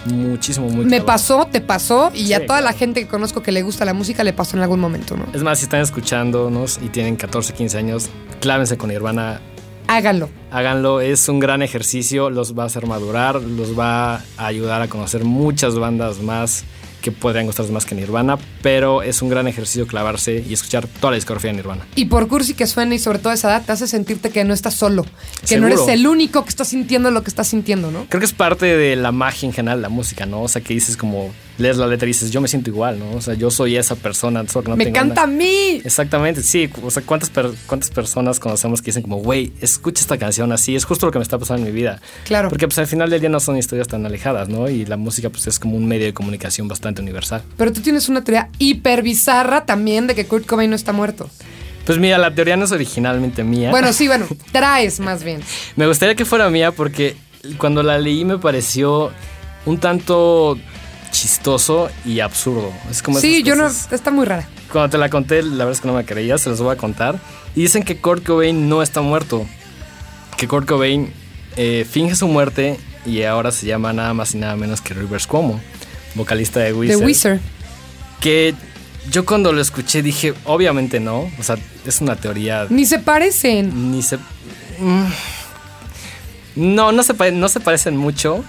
Muchísimo, 0.07 0.69
muy 0.71 0.87
Me 0.87 1.03
pasó, 1.03 1.47
te 1.51 1.61
pasó, 1.61 2.11
y 2.15 2.33
a 2.33 2.47
toda 2.47 2.63
la 2.63 2.73
gente 2.73 3.03
que 3.03 3.07
conozco 3.07 3.43
que 3.43 3.53
le 3.53 3.63
gusta 3.63 3.85
la 3.85 3.93
música 3.93 4.25
le 4.25 4.33
pasó 4.33 4.57
en 4.57 4.63
algún 4.63 4.81
momento, 4.81 5.15
¿no? 5.17 5.27
Es 5.35 5.43
más, 5.43 5.59
si 5.59 5.65
están 5.65 5.83
escuchándonos 5.83 6.81
y 6.83 6.89
tienen 6.89 7.17
14, 7.17 7.53
15 7.53 7.77
años, 7.79 8.11
clávense 8.41 8.79
con 8.79 8.89
Nirvana 8.89 9.43
Háganlo. 9.91 10.29
Háganlo, 10.53 11.01
es 11.01 11.29
un 11.29 11.41
gran 11.41 11.63
ejercicio, 11.63 12.31
los 12.31 12.57
va 12.57 12.63
a 12.63 12.67
hacer 12.67 12.87
madurar, 12.87 13.43
los 13.43 13.77
va 13.77 14.23
a 14.37 14.47
ayudar 14.47 14.83
a 14.83 14.87
conocer 14.87 15.25
muchas 15.25 15.77
bandas 15.77 16.23
más 16.23 16.63
que 17.03 17.11
podrían 17.11 17.47
gustar 17.47 17.69
más 17.71 17.85
que 17.85 17.97
Nirvana, 17.97 18.39
pero 18.63 19.03
es 19.03 19.21
un 19.21 19.31
gran 19.31 19.49
ejercicio 19.49 19.89
clavarse 19.89 20.45
y 20.49 20.53
escuchar 20.53 20.87
toda 20.87 21.11
la 21.11 21.15
discografía 21.17 21.51
de 21.51 21.57
Nirvana. 21.57 21.87
Y 21.97 22.05
por 22.05 22.29
cursi 22.29 22.55
que 22.55 22.69
suene 22.69 22.95
y 22.95 22.99
sobre 23.01 23.19
todo 23.19 23.33
esa 23.33 23.49
edad, 23.49 23.65
te 23.67 23.73
hace 23.73 23.89
sentirte 23.89 24.31
que 24.31 24.45
no 24.45 24.55
estás 24.55 24.75
solo, 24.75 25.05
que 25.49 25.59
no 25.59 25.67
eres 25.67 25.89
el 25.89 26.07
único 26.07 26.45
que 26.45 26.51
está 26.51 26.65
sintiendo 26.65 27.11
lo 27.11 27.25
que 27.25 27.31
estás 27.31 27.49
sintiendo, 27.49 27.91
¿no? 27.91 28.07
Creo 28.09 28.21
que 28.21 28.27
es 28.27 28.33
parte 28.33 28.67
de 28.67 28.95
la 28.95 29.11
magia 29.11 29.49
en 29.49 29.53
general, 29.53 29.83
la 29.83 29.89
música, 29.89 30.25
¿no? 30.25 30.43
O 30.43 30.49
sea, 30.49 30.63
que 30.63 30.73
dices 30.73 30.97
como, 30.97 31.33
lees 31.61 31.77
la 31.77 31.87
letra 31.87 32.07
y 32.07 32.09
dices, 32.09 32.31
yo 32.31 32.41
me 32.41 32.49
siento 32.49 32.71
igual, 32.71 32.99
¿no? 32.99 33.13
O 33.13 33.21
sea, 33.21 33.35
yo 33.35 33.51
soy 33.51 33.77
esa 33.77 33.95
persona. 33.95 34.43
no 34.67 34.77
me 34.77 34.93
canta 34.93 35.23
a 35.23 35.27
mí. 35.27 35.81
Exactamente, 35.85 36.43
sí. 36.43 36.71
O 36.83 36.91
sea, 36.91 37.03
¿cuántas, 37.05 37.31
cuántas 37.67 37.91
personas 37.91 38.41
conocemos 38.41 38.81
que 38.83 38.87
dicen 38.87 39.03
como, 39.03 39.19
güey, 39.19 39.53
escucha 39.61 40.01
esta 40.01 40.19
canción 40.19 40.53
así? 40.53 40.75
Es 40.75 40.85
justo 40.85 41.07
lo 41.07 41.13
que 41.13 41.19
me 41.19 41.23
está 41.23 41.39
pasando 41.39 41.67
en 41.67 41.73
mi 41.73 41.79
vida. 41.79 42.01
Claro. 42.25 42.49
Porque 42.49 42.67
pues 42.67 42.79
al 42.79 42.87
final 42.87 43.11
del 43.11 43.21
día 43.21 43.29
no 43.29 43.41
son 43.41 43.57
historias 43.57 43.89
tan 43.89 44.05
alejadas, 44.07 44.49
¿no? 44.49 44.69
Y 44.69 44.87
la 44.87 44.97
música 44.97 45.31
pues 45.31 45.47
es 45.47 45.59
como 45.59 45.77
un 45.77 45.87
medio 45.87 46.07
de 46.07 46.15
comunicación 46.15 46.69
bastante 46.69 47.03
universal. 47.03 47.43
Pero 47.57 47.73
tú 47.73 47.81
tienes 47.81 48.09
una 48.09 48.25
teoría 48.25 48.49
hiper 48.59 49.03
bizarra 49.03 49.67
también 49.67 50.07
de 50.07 50.15
que 50.15 50.27
Kurt 50.27 50.47
Cobain 50.47 50.71
no 50.71 50.77
está 50.77 50.93
muerto. 50.93 51.29
Pues 51.85 51.99
mira, 51.99 52.19
la 52.19 52.35
teoría 52.35 52.57
no 52.57 52.65
es 52.65 52.73
originalmente 52.73 53.43
mía. 53.43 53.71
Bueno, 53.71 53.93
sí, 53.93 54.07
bueno, 54.07 54.27
traes 54.53 55.01
más 55.01 55.25
bien. 55.25 55.41
me 55.77 55.87
gustaría 55.87 56.15
que 56.15 56.25
fuera 56.25 56.49
mía 56.51 56.73
porque 56.73 57.17
cuando 57.59 57.83
la 57.83 57.99
leí 57.99 58.25
me 58.25 58.39
pareció 58.39 59.11
un 59.67 59.79
tanto 59.79 60.59
chistoso 61.11 61.91
y 62.05 62.21
absurdo. 62.21 62.73
Es 62.91 63.03
como 63.03 63.19
sí, 63.19 63.43
yo 63.43 63.55
no, 63.57 63.67
está 63.67 64.11
muy 64.11 64.27
rara. 64.27 64.49
Cuando 64.73 64.91
te 64.91 64.99
la 64.99 65.09
conté, 65.09 65.43
la 65.43 65.65
verdad 65.65 65.73
es 65.73 65.81
que 65.81 65.89
no 65.89 65.95
me 65.95 66.05
creía, 66.05 66.39
se 66.39 66.51
los 66.51 66.61
voy 66.61 66.75
a 66.75 66.77
contar. 66.77 67.19
Y 67.55 67.63
dicen 67.63 67.83
que 67.83 67.99
Kurt 67.99 68.25
Cobain 68.25 68.69
no 68.69 68.83
está 68.83 69.01
muerto. 69.01 69.47
Que 70.37 70.47
Kurt 70.47 70.69
Cobain 70.69 71.13
eh, 71.57 71.87
finge 71.89 72.15
su 72.15 72.29
muerte 72.29 72.79
y 73.05 73.23
ahora 73.23 73.51
se 73.51 73.67
llama 73.67 73.93
nada 73.93 74.15
más 74.15 74.35
y 74.35 74.39
nada 74.39 74.57
menos 74.57 74.81
que 74.81 74.95
Rivers 74.95 75.27
Cuomo, 75.27 75.61
vocalista 76.15 76.61
de 76.61 76.73
Weezer. 76.73 76.99
De 76.99 77.05
Weezer. 77.05 77.41
Que 78.21 78.55
yo 79.11 79.25
cuando 79.25 79.53
lo 79.53 79.61
escuché 79.61 80.03
dije, 80.03 80.35
obviamente 80.45 81.01
no. 81.01 81.31
O 81.39 81.43
sea, 81.43 81.57
es 81.85 82.01
una 82.01 82.17
teoría. 82.17 82.67
Ni 82.69 82.87
se 82.87 82.99
parecen. 82.99 83.91
Ni 83.91 84.03
se. 84.03 84.19
Mm, 84.79 85.07
no, 86.57 86.93
no 86.93 87.03
se, 87.03 87.33
no 87.33 87.49
se 87.49 87.61
parecen 87.61 87.97
mucho. 87.97 88.45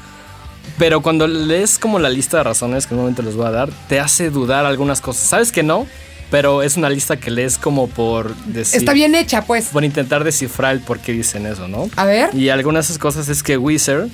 Pero 0.77 1.01
cuando 1.01 1.27
lees 1.27 1.77
como 1.77 1.99
la 1.99 2.09
lista 2.09 2.37
de 2.37 2.43
razones 2.43 2.87
que 2.87 2.93
en 2.93 2.99
un 2.99 3.05
momento 3.05 3.21
les 3.21 3.35
voy 3.35 3.47
a 3.47 3.51
dar, 3.51 3.69
te 3.87 3.99
hace 3.99 4.29
dudar 4.29 4.65
algunas 4.65 5.01
cosas. 5.01 5.23
Sabes 5.23 5.51
que 5.51 5.63
no, 5.63 5.85
pero 6.31 6.63
es 6.63 6.77
una 6.77 6.89
lista 6.89 7.17
que 7.17 7.29
lees 7.29 7.57
como 7.57 7.87
por 7.87 8.35
decir. 8.45 8.79
Está 8.79 8.93
bien 8.93 9.13
hecha, 9.13 9.43
pues. 9.43 9.67
Por 9.67 9.83
intentar 9.83 10.23
descifrar 10.23 10.73
el 10.73 10.79
por 10.79 10.99
qué 10.99 11.11
dicen 11.11 11.45
eso, 11.45 11.67
¿no? 11.67 11.89
A 11.95 12.05
ver. 12.05 12.33
Y 12.33 12.49
algunas 12.49 12.87
de 12.87 12.93
esas 12.93 12.99
cosas 12.99 13.27
es 13.29 13.43
que 13.43 13.57
Weezer, 13.57 14.07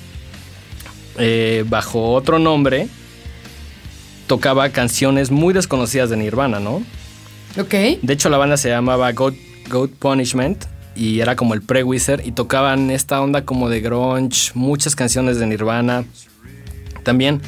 eh, 1.18 1.64
bajo 1.68 2.14
otro 2.14 2.40
nombre, 2.40 2.88
tocaba 4.26 4.70
canciones 4.70 5.32
muy 5.32 5.54
desconocidas 5.54 6.10
de 6.10 6.18
Nirvana, 6.18 6.60
¿no? 6.60 6.84
Ok. 7.60 7.74
De 8.02 8.14
hecho, 8.14 8.30
la 8.30 8.38
banda 8.38 8.58
se 8.58 8.70
llamaba 8.70 9.12
Goat, 9.12 9.36
Goat 9.70 9.92
Punishment 9.92 10.66
y 10.96 11.20
era 11.20 11.36
como 11.36 11.54
el 11.54 11.62
pre-Weezer 11.62 12.24
y 12.26 12.32
tocaban 12.32 12.90
esta 12.90 13.22
onda 13.22 13.46
como 13.46 13.70
de 13.70 13.80
grunge, 13.80 14.52
muchas 14.56 14.96
canciones 14.96 15.40
de 15.40 15.46
Nirvana 15.46 16.04
también 17.08 17.42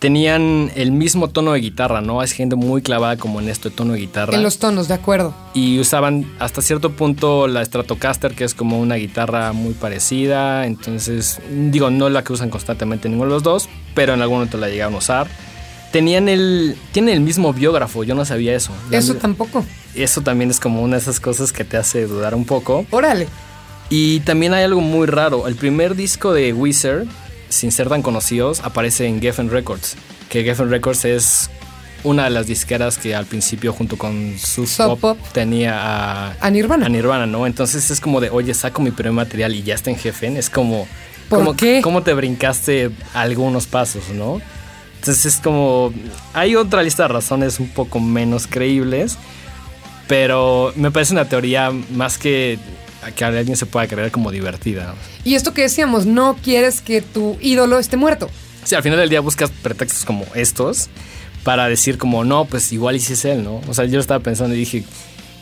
tenían 0.00 0.72
el 0.74 0.90
mismo 0.90 1.28
tono 1.28 1.52
de 1.52 1.60
guitarra, 1.60 2.00
¿no? 2.00 2.20
Hay 2.20 2.26
gente 2.26 2.56
muy 2.56 2.82
clavada 2.82 3.16
como 3.16 3.40
en 3.40 3.48
esto 3.48 3.70
de 3.70 3.76
tono 3.76 3.92
de 3.92 4.00
guitarra. 4.00 4.34
En 4.34 4.42
los 4.42 4.58
tonos, 4.58 4.88
de 4.88 4.94
acuerdo. 4.94 5.32
Y 5.54 5.78
usaban 5.78 6.26
hasta 6.40 6.62
cierto 6.62 6.90
punto 6.90 7.46
la 7.46 7.64
Stratocaster, 7.64 8.34
que 8.34 8.42
es 8.42 8.54
como 8.54 8.80
una 8.80 8.96
guitarra 8.96 9.52
muy 9.52 9.72
parecida. 9.72 10.66
Entonces, 10.66 11.38
digo, 11.48 11.90
no 11.90 12.10
la 12.10 12.24
que 12.24 12.32
usan 12.32 12.50
constantemente 12.50 13.08
ninguno 13.08 13.30
de 13.30 13.34
los 13.36 13.44
dos, 13.44 13.68
pero 13.94 14.14
en 14.14 14.20
algún 14.20 14.38
momento 14.38 14.58
la 14.58 14.68
llegaron 14.68 14.94
a 14.94 14.98
usar. 14.98 15.28
Tenían 15.92 16.28
el. 16.28 16.76
Tienen 16.90 17.14
el 17.14 17.20
mismo 17.20 17.52
biógrafo, 17.52 18.02
yo 18.02 18.16
no 18.16 18.24
sabía 18.24 18.56
eso. 18.56 18.72
Eso 18.90 19.14
tampoco. 19.14 19.64
Eso 19.94 20.22
también 20.22 20.50
es 20.50 20.58
como 20.58 20.82
una 20.82 20.96
de 20.96 21.02
esas 21.02 21.20
cosas 21.20 21.52
que 21.52 21.62
te 21.62 21.76
hace 21.76 22.08
dudar 22.08 22.34
un 22.34 22.44
poco. 22.44 22.84
Órale. 22.90 23.28
Y 23.90 24.20
también 24.20 24.54
hay 24.54 24.64
algo 24.64 24.80
muy 24.80 25.06
raro. 25.06 25.46
El 25.46 25.54
primer 25.54 25.94
disco 25.94 26.32
de 26.32 26.52
Wizard 26.52 27.06
sin 27.54 27.72
ser 27.72 27.88
tan 27.88 28.02
conocidos, 28.02 28.60
aparece 28.60 29.06
en 29.06 29.20
Geffen 29.20 29.50
Records. 29.50 29.96
Que 30.28 30.42
Geffen 30.42 30.70
Records 30.70 31.04
es 31.04 31.50
una 32.02 32.24
de 32.24 32.30
las 32.30 32.46
disqueras 32.46 32.98
que 32.98 33.14
al 33.14 33.24
principio 33.24 33.72
junto 33.72 33.96
con 33.96 34.38
su 34.38 34.68
Pop, 35.00 35.18
tenía 35.32 35.78
a, 35.80 36.36
a, 36.40 36.50
Nirvana. 36.50 36.86
A 36.86 36.88
Nirvana, 36.88 37.26
¿no? 37.26 37.46
Entonces 37.46 37.90
es 37.90 38.00
como 38.00 38.20
de, 38.20 38.30
oye, 38.30 38.52
saco 38.52 38.82
mi 38.82 38.90
primer 38.90 39.12
material 39.12 39.54
y 39.54 39.62
ya 39.62 39.74
está 39.74 39.90
en 39.90 39.96
Geffen. 39.96 40.36
Es 40.36 40.50
como... 40.50 40.86
¿Por 41.28 41.56
qué? 41.56 41.80
¿Cómo 41.82 42.02
te 42.02 42.12
brincaste 42.12 42.90
algunos 43.14 43.66
pasos, 43.66 44.10
no? 44.10 44.40
Entonces 44.96 45.26
es 45.26 45.40
como, 45.40 45.92
hay 46.32 46.56
otra 46.56 46.82
lista 46.82 47.04
de 47.04 47.08
razones 47.08 47.60
un 47.60 47.68
poco 47.68 48.00
menos 48.00 48.46
creíbles, 48.46 49.18
pero 50.06 50.72
me 50.76 50.90
parece 50.90 51.12
una 51.12 51.28
teoría 51.28 51.70
más 51.90 52.16
que 52.16 52.58
que 53.12 53.24
alguien 53.24 53.56
se 53.56 53.66
pueda 53.66 53.86
creer 53.86 54.10
como 54.10 54.30
divertida. 54.30 54.94
Y 55.24 55.34
esto 55.34 55.54
que 55.54 55.62
decíamos, 55.62 56.06
no 56.06 56.36
quieres 56.42 56.80
que 56.80 57.02
tu 57.02 57.36
ídolo 57.40 57.78
esté 57.78 57.96
muerto. 57.96 58.30
Sí, 58.64 58.74
al 58.74 58.82
final 58.82 58.98
del 58.98 59.08
día 59.08 59.20
buscas 59.20 59.50
pretextos 59.50 60.04
como 60.04 60.24
estos 60.34 60.88
para 61.42 61.68
decir 61.68 61.98
como, 61.98 62.24
no, 62.24 62.46
pues 62.46 62.72
igual 62.72 62.96
hiciste 62.96 63.32
él, 63.32 63.44
¿no? 63.44 63.60
O 63.68 63.74
sea, 63.74 63.84
yo 63.84 64.00
estaba 64.00 64.20
pensando 64.20 64.54
y 64.54 64.58
dije, 64.58 64.84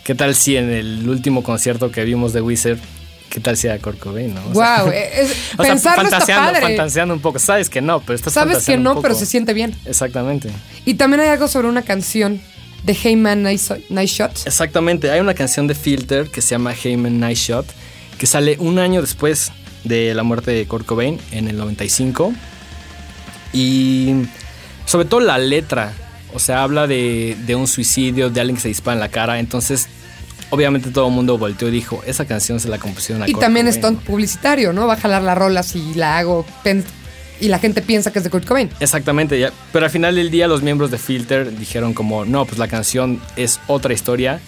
¿qué 0.04 0.14
tal 0.14 0.34
si 0.34 0.56
en 0.56 0.70
el 0.70 1.08
último 1.08 1.42
concierto 1.42 1.92
que 1.92 2.04
vimos 2.04 2.32
de 2.32 2.40
Wizard 2.40 2.78
¿qué 3.32 3.40
tal 3.40 3.56
si 3.56 3.66
era 3.66 3.78
Kurt 3.78 3.98
Cobain, 3.98 4.34
no? 4.34 4.42
wow, 4.52 4.88
es, 4.94 5.32
pensarlo 5.56 6.04
está 6.04 6.20
padre. 6.20 6.60
fantaseando 6.60 7.14
un 7.14 7.20
poco. 7.20 7.38
Sabes 7.38 7.70
que 7.70 7.80
no, 7.80 8.00
pero 8.00 8.16
estás 8.16 8.34
Sabes 8.34 8.64
que 8.66 8.76
no, 8.76 9.00
pero 9.00 9.14
se 9.14 9.24
siente 9.24 9.54
bien. 9.54 9.74
Exactamente. 9.86 10.50
Y 10.84 10.94
también 10.94 11.20
hay 11.20 11.28
algo 11.28 11.48
sobre 11.48 11.68
una 11.68 11.82
canción 11.82 12.42
de 12.82 12.92
Heyman 12.92 13.42
Nice, 13.42 13.84
nice 13.88 14.14
Shot. 14.14 14.46
Exactamente, 14.46 15.10
hay 15.10 15.20
una 15.20 15.34
canción 15.34 15.66
de 15.66 15.74
Filter 15.74 16.28
que 16.28 16.42
se 16.42 16.50
llama 16.50 16.74
Heyman 16.74 17.20
Nice 17.20 17.52
Shot, 17.52 17.66
que 18.18 18.26
sale 18.26 18.56
un 18.58 18.78
año 18.78 19.00
después 19.00 19.52
de 19.84 20.14
la 20.14 20.22
muerte 20.22 20.50
de 20.52 20.66
Kurt 20.66 20.86
Cobain, 20.86 21.18
en 21.30 21.48
el 21.48 21.56
95. 21.56 22.32
Y 23.52 24.12
sobre 24.86 25.06
todo 25.06 25.20
la 25.20 25.38
letra, 25.38 25.92
o 26.34 26.38
sea, 26.38 26.62
habla 26.62 26.86
de, 26.86 27.36
de 27.46 27.54
un 27.54 27.66
suicidio, 27.66 28.30
de 28.30 28.40
alguien 28.40 28.56
que 28.56 28.62
se 28.62 28.68
dispara 28.68 28.94
en 28.94 29.00
la 29.00 29.08
cara, 29.08 29.38
entonces 29.38 29.88
obviamente 30.50 30.90
todo 30.90 31.08
el 31.08 31.14
mundo 31.14 31.38
volteó 31.38 31.68
y 31.68 31.70
dijo, 31.70 32.02
esa 32.06 32.26
canción 32.26 32.60
se 32.60 32.68
la 32.68 32.78
compusieron 32.78 33.22
a 33.22 33.28
Y 33.28 33.34
también 33.34 33.68
es 33.68 33.80
ton 33.80 33.96
publicitario, 33.96 34.72
¿no? 34.72 34.86
Va 34.86 34.94
a 34.94 34.96
jalar 34.96 35.22
la 35.22 35.34
rola 35.34 35.62
si 35.62 35.94
la 35.94 36.18
hago 36.18 36.44
y 37.42 37.48
la 37.48 37.58
gente 37.58 37.82
piensa 37.82 38.12
que 38.12 38.20
es 38.20 38.24
de 38.24 38.30
Kurt 38.30 38.46
Cobain. 38.46 38.70
Exactamente, 38.78 39.38
ya. 39.38 39.52
pero 39.72 39.84
al 39.84 39.90
final 39.90 40.14
del 40.14 40.30
día 40.30 40.46
los 40.46 40.62
miembros 40.62 40.92
de 40.92 40.98
Filter 40.98 41.54
dijeron 41.58 41.92
como, 41.92 42.24
no, 42.24 42.46
pues 42.46 42.58
la 42.58 42.68
canción 42.68 43.20
es 43.36 43.58
otra 43.66 43.92
historia, 43.92 44.40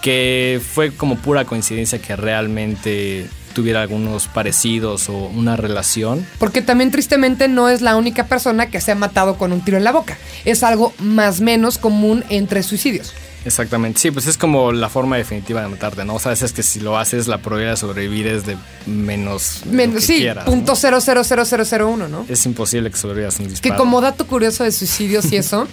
que 0.00 0.60
fue 0.74 0.92
como 0.92 1.16
pura 1.16 1.44
coincidencia 1.44 2.00
que 2.00 2.16
realmente 2.16 3.28
tuviera 3.52 3.82
algunos 3.82 4.28
parecidos 4.28 5.10
o 5.10 5.26
una 5.26 5.56
relación. 5.56 6.26
Porque 6.38 6.62
también 6.62 6.90
tristemente 6.90 7.48
no 7.48 7.68
es 7.68 7.82
la 7.82 7.96
única 7.96 8.24
persona 8.24 8.66
que 8.66 8.80
se 8.80 8.92
ha 8.92 8.94
matado 8.94 9.36
con 9.36 9.52
un 9.52 9.60
tiro 9.60 9.76
en 9.76 9.84
la 9.84 9.92
boca. 9.92 10.16
Es 10.46 10.62
algo 10.62 10.94
más 10.98 11.42
menos 11.42 11.76
común 11.76 12.24
entre 12.30 12.62
suicidios. 12.62 13.12
Exactamente, 13.44 13.98
sí, 13.98 14.10
pues 14.10 14.26
es 14.26 14.38
como 14.38 14.72
la 14.72 14.88
forma 14.88 15.16
definitiva 15.16 15.62
de 15.62 15.68
matarte, 15.68 16.04
¿no? 16.04 16.14
O 16.14 16.18
sea, 16.18 16.32
es 16.32 16.52
que 16.52 16.62
si 16.62 16.80
lo 16.80 16.96
haces, 16.96 17.26
la 17.26 17.38
probabilidad 17.38 17.72
de 17.72 17.76
sobrevivir 17.76 18.26
es 18.26 18.46
de 18.46 18.56
menos. 18.86 19.62
menos 19.66 20.04
sí, 20.04 20.26
punto 20.46 20.76
cero 20.76 20.98
cero 21.00 21.22
cero 21.24 21.44
cero 21.44 21.64
cero 21.64 21.88
uno, 21.88 22.08
¿no? 22.08 22.24
Es 22.28 22.46
imposible 22.46 22.90
que 22.90 22.96
sobrevivas 22.96 23.38
un 23.40 23.48
disparo. 23.48 23.74
Que 23.74 23.78
como 23.78 24.00
dato 24.00 24.26
curioso 24.26 24.64
de 24.64 24.72
suicidios 24.72 25.32
y 25.32 25.36
eso, 25.36 25.66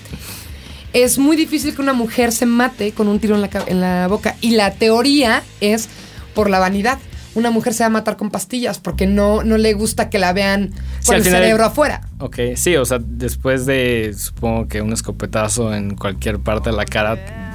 es 0.94 1.18
muy 1.18 1.38
difícil 1.38 1.76
que 1.76 1.82
una 1.82 1.94
mujer 1.94 2.32
se 2.32 2.46
mate 2.46 2.92
con 2.92 3.08
un 3.08 3.20
tiro 3.20 3.36
en 3.36 3.42
la, 3.42 3.50
en 3.68 3.82
la 3.82 4.08
boca. 4.08 4.36
Y 4.42 4.52
la 4.52 4.74
teoría 4.74 5.44
es 5.62 5.90
por 6.34 6.50
la 6.50 6.60
vanidad 6.60 7.00
una 7.36 7.52
mujer 7.52 7.74
se 7.74 7.84
va 7.84 7.88
a 7.88 7.92
matar 7.92 8.18
con 8.18 8.32
pastillas 8.32 8.80
porque 8.80 9.06
no, 9.06 9.44
no 9.44 9.58
le 9.58 9.74
gusta 9.74 10.10
que 10.10 10.20
la 10.20 10.34
vean 10.34 10.72
con 11.06 11.16
el 11.16 11.24
cerebro 11.24 11.64
afuera. 11.64 12.02
Ok, 12.20 12.38
sí, 12.56 12.76
o 12.76 12.86
sea, 12.86 13.00
después 13.00 13.66
de, 13.66 14.14
supongo 14.18 14.68
que 14.68 14.82
un 14.82 14.92
escopetazo 14.92 15.74
en 15.74 15.96
cualquier 15.96 16.40
parte 16.40 16.72
de 16.72 16.76
la 16.76 16.86
cara 16.86 17.49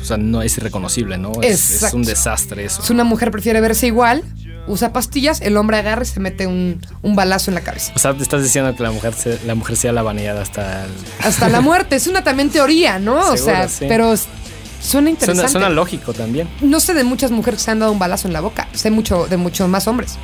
o 0.00 0.04
sea, 0.04 0.16
no 0.16 0.42
es 0.42 0.56
irreconocible, 0.58 1.18
¿no? 1.18 1.32
Es, 1.42 1.82
es, 1.82 1.92
un 1.92 2.02
desastre 2.02 2.64
eso. 2.64 2.82
Si 2.82 2.92
una 2.92 3.04
mujer 3.04 3.30
prefiere 3.30 3.60
verse 3.60 3.86
igual, 3.86 4.22
usa 4.66 4.92
pastillas, 4.92 5.40
el 5.40 5.56
hombre 5.56 5.78
agarra 5.78 6.02
y 6.02 6.06
se 6.06 6.20
mete 6.20 6.46
un, 6.46 6.80
balazo 7.02 7.50
en 7.50 7.54
la 7.54 7.60
cabeza. 7.62 7.92
O 7.94 7.98
sea, 7.98 8.14
te 8.14 8.22
estás 8.22 8.42
diciendo 8.42 8.74
que 8.74 8.82
la 8.82 8.90
mujer, 8.90 9.14
la 9.46 9.54
mujer 9.54 9.76
sea 9.76 9.92
la 9.92 10.02
vanidad 10.02 10.38
hasta... 10.38 10.86
Hasta 11.22 11.48
la 11.48 11.60
muerte, 11.60 11.96
es 11.96 12.06
una 12.06 12.22
también 12.22 12.50
teoría, 12.50 12.98
¿no? 12.98 13.30
o 13.30 13.36
sea, 13.36 13.68
pero 13.80 14.14
suena 14.80 15.10
interesante. 15.10 15.52
Suena, 15.52 15.70
lógico 15.70 16.12
también. 16.12 16.48
No 16.60 16.80
sé 16.80 16.94
de 16.94 17.04
muchas 17.04 17.30
mujeres 17.30 17.60
que 17.60 17.64
se 17.64 17.70
han 17.70 17.78
dado 17.78 17.92
un 17.92 17.98
balazo 17.98 18.28
en 18.28 18.34
la 18.34 18.40
boca, 18.40 18.68
sé 18.72 18.90
mucho 18.90 19.26
de 19.26 19.36
muchos 19.36 19.68
más 19.68 19.86
hombres. 19.86 20.16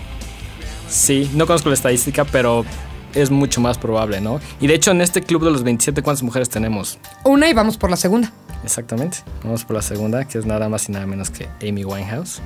Sí, 0.88 1.30
no 1.34 1.46
conozco 1.46 1.70
la 1.70 1.74
estadística, 1.74 2.24
pero 2.24 2.66
es 3.14 3.30
mucho 3.30 3.60
más 3.60 3.78
probable, 3.78 4.20
¿no? 4.20 4.40
Y 4.60 4.66
de 4.66 4.74
hecho, 4.74 4.90
en 4.90 5.00
este 5.00 5.22
club 5.22 5.44
de 5.44 5.50
los 5.50 5.62
27, 5.62 6.02
¿cuántas 6.02 6.22
mujeres 6.22 6.48
tenemos? 6.48 6.98
Una 7.24 7.48
y 7.48 7.52
vamos 7.52 7.76
por 7.76 7.90
la 7.90 7.96
segunda. 7.96 8.32
Exactamente. 8.64 9.18
Vamos 9.42 9.64
por 9.64 9.76
la 9.76 9.82
segunda, 9.82 10.26
que 10.26 10.38
es 10.38 10.46
nada 10.46 10.68
más 10.68 10.88
y 10.88 10.92
nada 10.92 11.06
menos 11.06 11.30
que 11.30 11.48
Amy 11.66 11.84
Winehouse. 11.84 12.40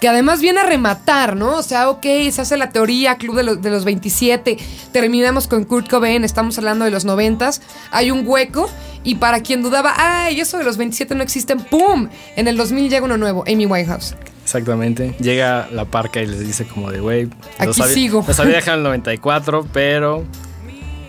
Que 0.00 0.08
además 0.08 0.40
viene 0.40 0.60
a 0.60 0.62
rematar, 0.64 1.34
¿no? 1.34 1.56
O 1.56 1.62
sea, 1.62 1.90
ok, 1.90 2.04
se 2.30 2.40
hace 2.40 2.56
la 2.56 2.70
teoría, 2.70 3.16
Club 3.16 3.34
de, 3.34 3.42
los, 3.42 3.60
de 3.60 3.70
los 3.70 3.84
27, 3.84 4.56
terminamos 4.92 5.48
con 5.48 5.64
Kurt 5.64 5.90
Cobain, 5.90 6.22
estamos 6.22 6.56
hablando 6.56 6.84
de 6.84 6.92
los 6.92 7.04
90, 7.04 7.50
hay 7.90 8.12
un 8.12 8.22
hueco, 8.24 8.70
y 9.02 9.16
para 9.16 9.40
quien 9.40 9.60
dudaba, 9.60 9.94
ay, 9.96 10.40
eso 10.40 10.56
de 10.56 10.62
los 10.62 10.76
27 10.76 11.16
no 11.16 11.24
existen, 11.24 11.58
¡pum! 11.58 12.08
En 12.36 12.46
el 12.46 12.56
2000 12.56 12.88
llega 12.88 13.04
uno 13.06 13.16
nuevo, 13.16 13.42
Amy 13.48 13.66
Winehouse. 13.66 14.14
Exactamente. 14.48 15.14
Llega 15.20 15.68
la 15.70 15.84
parca 15.84 16.22
y 16.22 16.26
les 16.26 16.40
dice 16.40 16.64
como 16.64 16.90
de, 16.90 17.00
güey, 17.00 17.28
aquí 17.58 17.82
sigo. 17.82 18.24
Los 18.26 18.40
había 18.40 18.56
dejado 18.56 18.78
en 18.78 18.80
el 18.80 18.84
94, 18.84 19.66
pero 19.74 20.24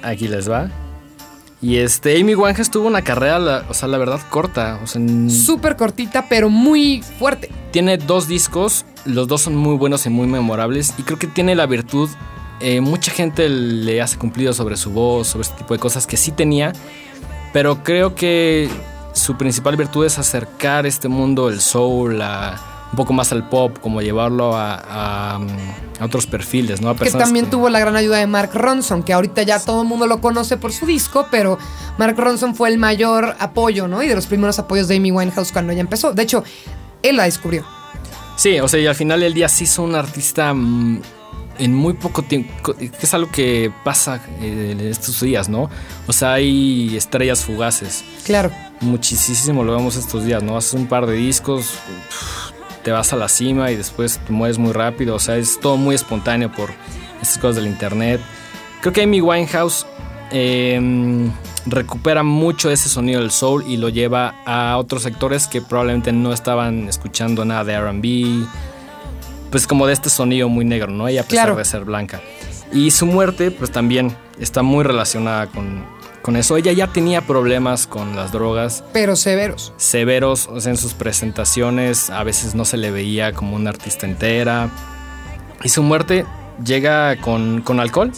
aquí 0.03 0.27
les 0.27 0.51
va. 0.51 0.69
Y 1.62 1.77
este, 1.77 2.19
Amy 2.19 2.36
Winehouse 2.36 2.69
tuvo 2.69 2.88
una 2.88 3.01
carrera, 3.01 3.63
o 3.69 3.74
sea, 3.74 3.88
la 3.88 3.98
verdad, 3.98 4.19
corta. 4.29 4.81
O 4.84 4.88
sea, 4.88 5.01
Súper 5.29 5.77
cortita, 5.77 6.25
pero 6.27 6.50
muy 6.50 7.01
fuerte. 7.01 7.50
Tiene 7.72 7.98
dos 7.98 8.27
discos, 8.27 8.86
los 9.05 9.29
dos 9.29 9.43
son 9.43 9.55
muy 9.55 9.77
buenos 9.77 10.05
y 10.05 10.10
muy 10.10 10.27
memorables. 10.27 10.93
Y 10.98 11.03
creo 11.03 11.17
que 11.17 11.27
tiene 11.27 11.55
la 11.55 11.65
virtud, 11.65 12.10
eh, 12.60 12.81
mucha 12.81 13.13
gente 13.13 13.48
le 13.48 14.01
hace 14.01 14.17
cumplido 14.17 14.51
sobre 14.51 14.75
su 14.75 14.91
voz, 14.91 15.29
sobre 15.29 15.43
este 15.43 15.60
tipo 15.60 15.74
de 15.74 15.79
cosas 15.79 16.05
que 16.05 16.17
sí 16.17 16.31
tenía. 16.31 16.74
Pero 17.53 17.86
creo 17.86 18.15
que 18.15 18.69
su 19.13 19.38
principal 19.38 19.77
virtud 19.77 20.05
es 20.05 20.19
acercar 20.19 20.86
este 20.86 21.08
mundo, 21.08 21.48
el 21.48 21.62
soul, 21.62 22.19
la 22.19 22.69
un 22.91 22.96
poco 22.96 23.13
más 23.13 23.31
al 23.31 23.48
pop, 23.48 23.77
como 23.79 24.01
llevarlo 24.01 24.53
a, 24.55 25.39
otros 26.01 26.27
perfiles, 26.27 26.81
¿no? 26.81 26.96
que 26.96 27.12
también 27.12 27.50
tuvo 27.50 27.67
la 27.69 27.79
gran 27.79 27.98
ayuda 27.98 28.17
de 28.19 28.25
Mark 28.25 28.51
Ronson, 28.53 29.03
que 29.03 29.12
ahorita 29.12 29.43
ya 29.43 29.60
todo 29.60 29.81
el 29.81 29.88
mundo 29.88 30.08
lo 30.08 30.22
conoce 30.22 30.55
por 30.55 30.72
su 30.72 30.86
disco, 30.86 31.27
pero 31.29 31.58
Mark 31.98 32.15
Ronson 32.17 32.55
fue 32.55 32.69
el 32.69 32.77
mayor 32.77 33.36
apoyo, 33.38 33.89
¿no? 33.89 34.01
Y 34.01 34.08
de 34.08 34.15
los 34.15 34.25
primeros 34.25 34.58
apoyos 34.60 34.88
de 34.88 34.96
Amy 34.96 35.12
Winehouse 35.12 35.51
cuando 35.51 35.74
ella 35.74 35.81
empezó. 35.81 36.13
De 36.13 36.24
hecho, 36.24 36.43
él 37.03 37.17
la 37.17 37.24
descubrió. 37.25 37.65
Sí, 38.38 38.58
o 38.62 38.69
sea, 38.69 38.79
y 38.79 38.88
al 38.88 38.96
final 38.96 39.19
del 39.19 39.34
día 39.34 39.50
sí 39.50 39.65
hizo 39.65 39.84
un 39.84 39.93
artista 39.93 40.53
mm, 40.53 41.01
en 41.58 41.75
muy 41.75 41.93
poco 41.93 42.24
tiempo, 42.24 42.74
que 42.74 42.89
es 43.01 43.13
algo 43.13 43.29
que 43.29 43.72
pasa 43.84 44.22
eh, 44.39 44.69
en 44.72 44.79
estos 44.79 45.19
días, 45.19 45.50
¿no? 45.50 45.69
O 46.08 46.13
sea, 46.13 46.34
hay 46.34 46.96
estrellas 46.96 47.43
fugaces. 47.43 48.05
Claro. 48.24 48.51
Muchísimo 48.79 49.65
lo 49.65 49.75
vemos 49.75 49.98
estos 49.98 50.24
días, 50.24 50.41
¿no? 50.41 50.55
Haces 50.55 50.75
un 50.75 50.88
par 50.88 51.05
de 51.05 51.15
discos 51.15 51.74
te 52.84 52.92
vas 52.92 53.14
a 53.14 53.16
la 53.16 53.30
cima 53.30 53.72
y 53.72 53.76
después 53.76 54.20
te 54.20 54.32
mueres 54.32 54.58
muy 54.58 54.74
rápido. 54.74 55.16
O 55.16 55.20
sea, 55.20 55.38
es 55.38 55.60
todo 55.60 55.78
muy 55.78 55.96
espontáneo 55.96 56.52
por 56.52 56.72
estas 57.22 57.38
cosas 57.38 57.58
del 57.58 57.68
internet. 57.68 58.22
Creo 58.82 58.94
que 58.94 59.04
Amy 59.04 59.22
Winehouse 59.22 59.86
em, 60.32 61.32
recupera 61.66 62.24
mucho 62.24 62.70
ese 62.72 62.90
sonido 62.90 63.22
del 63.22 63.32
soul 63.32 63.64
y 63.68 63.78
lo 63.78 63.90
lleva 63.90 64.36
a 64.46 64.78
otros 64.78 65.04
sectores 65.04 65.48
que 65.48 65.62
probablemente 65.62 66.12
no 66.12 66.34
estaban 66.34 66.88
escuchando 66.88 67.46
nada 67.46 67.64
de 67.64 67.80
RB. 67.80 68.48
Pues 69.52 69.66
como 69.66 69.88
de 69.88 69.94
este 69.94 70.10
sonido 70.10 70.48
muy 70.48 70.64
negro, 70.64 70.92
¿no? 70.92 71.08
Ella 71.08 71.22
a 71.22 71.26
pesar 71.26 71.56
de 71.56 71.66
ser 71.66 71.84
blanca. 71.84 72.22
Y 72.72 72.92
su 72.92 73.08
muerte, 73.08 73.50
pues 73.50 73.72
también 73.72 74.16
está 74.40 74.62
muy 74.62 74.84
relacionada 74.84 75.48
con 75.48 75.84
con 76.22 76.36
eso. 76.36 76.58
Ella 76.58 76.72
ya 76.72 76.88
tenía 76.88 77.22
problemas 77.22 77.88
con 77.88 78.16
las 78.16 78.32
drogas. 78.32 78.84
Pero 78.94 79.16
severos. 79.16 79.74
Severos, 79.78 80.48
o 80.48 80.60
sea, 80.60 80.72
en 80.72 80.78
sus 80.78 80.94
presentaciones 80.94 82.10
a 82.10 82.24
veces 82.24 82.56
no 82.56 82.66
se 82.66 82.78
le 82.78 82.92
veía 82.92 83.34
como 83.34 83.56
una 83.56 83.70
artista 83.70 84.06
entera. 84.06 84.70
Y 85.64 85.70
su 85.70 85.84
muerte 85.84 86.26
llega 86.64 87.18
con, 87.18 87.62
con 87.62 87.80
alcohol. 87.80 88.12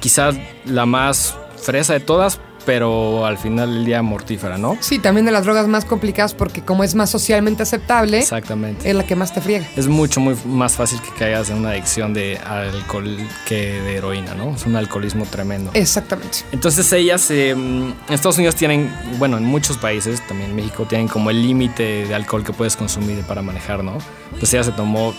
Quizás 0.00 0.36
la 0.64 0.86
más 0.86 1.36
fresa 1.56 1.92
de 1.92 2.00
todas, 2.00 2.40
pero 2.64 3.26
al 3.26 3.38
final 3.38 3.72
del 3.74 3.84
día 3.84 4.02
mortífera, 4.02 4.58
¿no? 4.58 4.76
Sí, 4.80 4.98
también 4.98 5.26
de 5.26 5.32
las 5.32 5.44
drogas 5.44 5.66
más 5.68 5.84
complicadas 5.84 6.34
porque 6.34 6.62
como 6.62 6.84
es 6.84 6.94
más 6.94 7.10
socialmente 7.10 7.62
aceptable, 7.62 8.18
Exactamente. 8.18 8.88
es 8.88 8.94
la 8.94 9.04
que 9.04 9.16
más 9.16 9.34
te 9.34 9.40
friega. 9.40 9.66
Es 9.76 9.88
mucho 9.88 10.20
muy 10.20 10.36
más 10.44 10.76
fácil 10.76 11.00
que 11.00 11.10
caigas 11.18 11.50
en 11.50 11.58
una 11.58 11.70
adicción 11.70 12.14
de 12.14 12.38
alcohol 12.38 13.16
que 13.46 13.80
de 13.82 13.96
heroína, 13.96 14.34
¿no? 14.34 14.54
Es 14.54 14.66
un 14.66 14.76
alcoholismo 14.76 15.24
tremendo. 15.26 15.70
Exactamente. 15.74 16.38
Entonces 16.52 16.92
ellas 16.92 17.30
eh, 17.30 17.54
mm, 17.54 17.82
en 18.08 18.14
Estados 18.14 18.38
Unidos 18.38 18.56
tienen, 18.56 18.92
bueno, 19.18 19.36
en 19.36 19.44
muchos 19.44 19.78
países, 19.78 20.26
también 20.26 20.50
en 20.50 20.56
México, 20.56 20.86
tienen 20.88 21.08
como 21.08 21.30
el 21.30 21.42
límite 21.42 22.06
de 22.06 22.14
alcohol 22.14 22.44
que 22.44 22.52
puedes 22.52 22.76
consumir 22.76 23.22
para 23.22 23.42
manejar, 23.42 23.82
¿no? 23.82 23.98
Pues 24.38 24.52
ella 24.54 24.64
se 24.64 24.72
tomó 24.72 25.14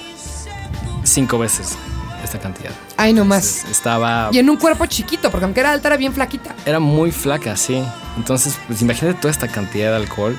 cinco 1.03 1.38
veces 1.38 1.77
esta 2.25 2.39
cantidad. 2.39 2.71
Ay, 2.97 3.13
no 3.13 3.25
más. 3.25 3.65
estaba. 3.69 4.29
Y 4.31 4.39
en 4.39 4.49
un 4.49 4.57
cuerpo 4.57 4.85
chiquito, 4.85 5.29
porque 5.29 5.45
aunque 5.45 5.59
era 5.59 5.71
alta, 5.71 5.89
era 5.89 5.97
bien 5.97 6.13
flaquita. 6.13 6.55
Era 6.65 6.79
muy 6.79 7.11
flaca, 7.11 7.55
sí. 7.55 7.83
Entonces, 8.17 8.57
pues 8.67 8.81
imagínate 8.81 9.19
toda 9.19 9.31
esta 9.31 9.47
cantidad 9.47 9.91
de 9.91 9.97
alcohol. 9.97 10.37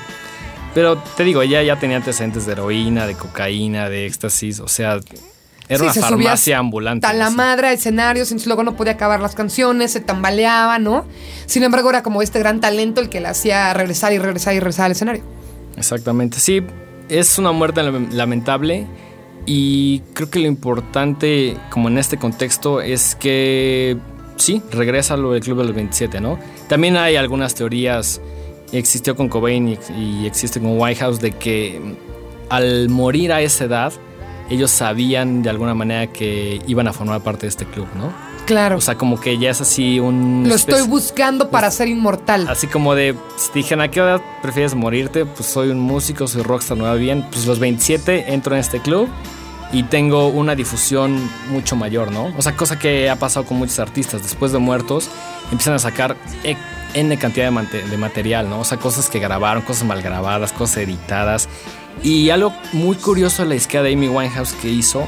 Pero 0.73 0.97
te 0.97 1.23
digo, 1.23 1.41
ella 1.41 1.63
ya 1.63 1.77
tenía 1.79 1.97
antecedentes 1.97 2.45
de 2.45 2.51
heroína, 2.51 3.07
de 3.07 3.15
cocaína, 3.15 3.89
de 3.89 4.05
éxtasis, 4.05 4.59
o 4.59 4.67
sea. 4.67 4.99
Era 5.67 5.83
una 5.83 5.93
farmacia 5.93 6.59
ambulante. 6.59 7.07
A 7.07 7.13
la 7.13 7.31
madre 7.31 7.69
a 7.69 7.71
escenarios, 7.73 8.27
entonces 8.29 8.45
luego 8.45 8.63
no 8.63 8.75
podía 8.75 8.93
acabar 8.93 9.19
las 9.19 9.33
canciones, 9.33 9.91
se 9.91 9.99
tambaleaba, 9.99 10.77
¿no? 10.77 11.05
Sin 11.47 11.63
embargo, 11.63 11.89
era 11.89 12.03
como 12.03 12.21
este 12.21 12.37
gran 12.37 12.59
talento 12.59 13.01
el 13.01 13.09
que 13.09 13.19
le 13.19 13.29
hacía 13.29 13.73
regresar 13.73 14.13
y 14.13 14.19
regresar 14.19 14.53
y 14.53 14.59
regresar 14.59 14.85
al 14.85 14.91
escenario. 14.91 15.23
Exactamente, 15.75 16.39
sí, 16.39 16.61
es 17.09 17.39
una 17.39 17.51
muerte 17.51 17.81
lamentable 17.83 18.87
y 19.45 19.99
creo 20.13 20.29
que 20.29 20.39
lo 20.39 20.47
importante, 20.47 21.57
como 21.69 21.89
en 21.89 21.97
este 21.97 22.17
contexto, 22.17 22.81
es 22.81 23.15
que 23.15 23.97
sí, 24.37 24.61
regresa 24.71 25.17
lo 25.17 25.33
del 25.33 25.41
Club 25.41 25.59
de 25.59 25.63
los 25.65 25.75
27, 25.75 26.21
¿no? 26.21 26.39
También 26.67 26.97
hay 26.97 27.15
algunas 27.15 27.55
teorías, 27.55 28.21
existió 28.71 29.15
con 29.15 29.29
Cobain 29.29 29.67
y, 29.69 29.77
y 29.97 30.25
existe 30.25 30.59
con 30.59 30.79
Whitehouse, 30.79 31.19
de 31.19 31.31
que 31.31 31.79
al 32.49 32.89
morir 32.89 33.31
a 33.31 33.41
esa 33.41 33.65
edad, 33.65 33.93
ellos 34.49 34.71
sabían 34.71 35.41
de 35.41 35.49
alguna 35.49 35.73
manera 35.73 36.11
que 36.11 36.61
iban 36.67 36.87
a 36.87 36.93
formar 36.93 37.21
parte 37.21 37.41
de 37.41 37.49
este 37.49 37.65
club, 37.65 37.87
¿no? 37.95 38.13
Claro. 38.45 38.77
O 38.77 38.81
sea, 38.81 38.95
como 38.95 39.19
que 39.19 39.37
ya 39.39 39.49
es 39.49 39.61
así 39.61 39.99
un... 39.99 40.45
Lo 40.47 40.53
estoy 40.55 40.87
buscando 40.87 41.49
para 41.49 41.71
ser 41.71 41.87
inmortal. 41.87 42.47
Así 42.47 42.67
como 42.67 42.93
de, 42.93 43.15
si 43.37 43.51
te 43.51 43.59
dijeron, 43.59 43.81
¿a 43.81 43.89
qué 43.89 43.99
edad 43.99 44.21
prefieres 44.43 44.75
morirte? 44.75 45.25
Pues 45.25 45.47
soy 45.47 45.69
un 45.69 45.79
músico, 45.79 46.27
soy 46.27 46.43
rockstar, 46.43 46.77
no 46.77 46.83
va 46.83 46.93
bien. 46.93 47.25
Pues 47.31 47.47
los 47.47 47.57
27 47.59 48.33
entro 48.33 48.53
en 48.53 48.61
este 48.61 48.79
club 48.79 49.09
y 49.75 49.83
tengo 49.83 50.29
una 50.29 50.55
difusión 50.55 51.29
mucho 51.49 51.75
mayor, 51.75 52.09
¿no? 52.09 52.33
O 52.37 52.41
sea, 52.41 52.55
cosa 52.55 52.79
que 52.79 53.09
ha 53.09 53.17
pasado 53.17 53.45
con 53.45 53.57
muchos 53.57 53.77
artistas. 53.79 54.23
Después 54.23 54.53
de 54.53 54.57
muertos, 54.57 55.09
empiezan 55.51 55.73
a 55.73 55.79
sacar 55.79 56.15
e, 56.45 56.55
N 56.93 57.17
cantidad 57.17 57.51
de, 57.51 57.81
de 57.83 57.97
material, 57.97 58.49
¿no? 58.49 58.61
O 58.61 58.63
sea, 58.63 58.77
cosas 58.77 59.09
que 59.09 59.19
grabaron, 59.19 59.63
cosas 59.63 59.83
mal 59.83 60.01
grabadas, 60.01 60.53
cosas 60.53 60.77
editadas. 60.77 61.49
Y 62.01 62.29
algo 62.29 62.53
muy 62.71 62.95
curioso 62.95 63.43
de 63.43 63.49
la 63.49 63.55
izquierda 63.55 63.87
de 63.87 63.95
Amy 63.95 64.07
Winehouse 64.07 64.53
que 64.53 64.69
hizo 64.69 65.05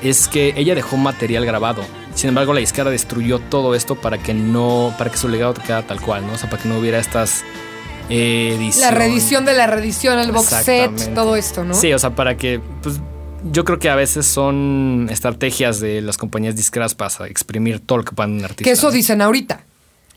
es 0.00 0.28
que 0.28 0.54
ella 0.56 0.74
dejó 0.74 0.96
material 0.96 1.44
grabado. 1.44 1.82
Sin 2.14 2.30
embargo, 2.30 2.54
la 2.54 2.62
izquierda 2.62 2.90
destruyó 2.90 3.38
todo 3.38 3.74
esto 3.74 3.96
para 3.96 4.16
que 4.16 4.32
no, 4.32 4.94
para 4.96 5.10
que 5.10 5.18
su 5.18 5.28
legado 5.28 5.52
quedara 5.52 5.86
tal 5.86 6.00
cual, 6.00 6.26
¿no? 6.26 6.32
O 6.32 6.38
sea, 6.38 6.48
para 6.48 6.62
que 6.62 6.70
no 6.70 6.78
hubiera 6.78 6.98
estas 6.98 7.44
ediciones. 8.08 8.78
La 8.78 8.92
reedición 8.92 9.44
de 9.44 9.52
la 9.52 9.66
reedición, 9.66 10.18
el 10.18 10.32
box 10.32 10.46
set, 10.64 11.14
todo 11.14 11.36
esto, 11.36 11.64
¿no? 11.64 11.74
Sí, 11.74 11.92
o 11.92 11.98
sea, 11.98 12.14
para 12.14 12.38
que, 12.38 12.62
pues, 12.82 12.98
yo 13.52 13.64
creo 13.64 13.78
que 13.78 13.88
a 13.88 13.94
veces 13.94 14.26
son 14.26 15.08
estrategias 15.10 15.80
de 15.80 16.00
las 16.00 16.16
compañías 16.16 16.56
discretas 16.56 16.94
para 16.94 17.26
exprimir 17.28 17.80
todo 17.80 17.98
lo 17.98 18.04
que 18.04 18.12
puedan 18.12 18.32
un 18.32 18.44
artista. 18.44 18.64
Que 18.64 18.72
eso 18.72 18.90
dicen 18.90 19.22
ahorita. 19.22 19.64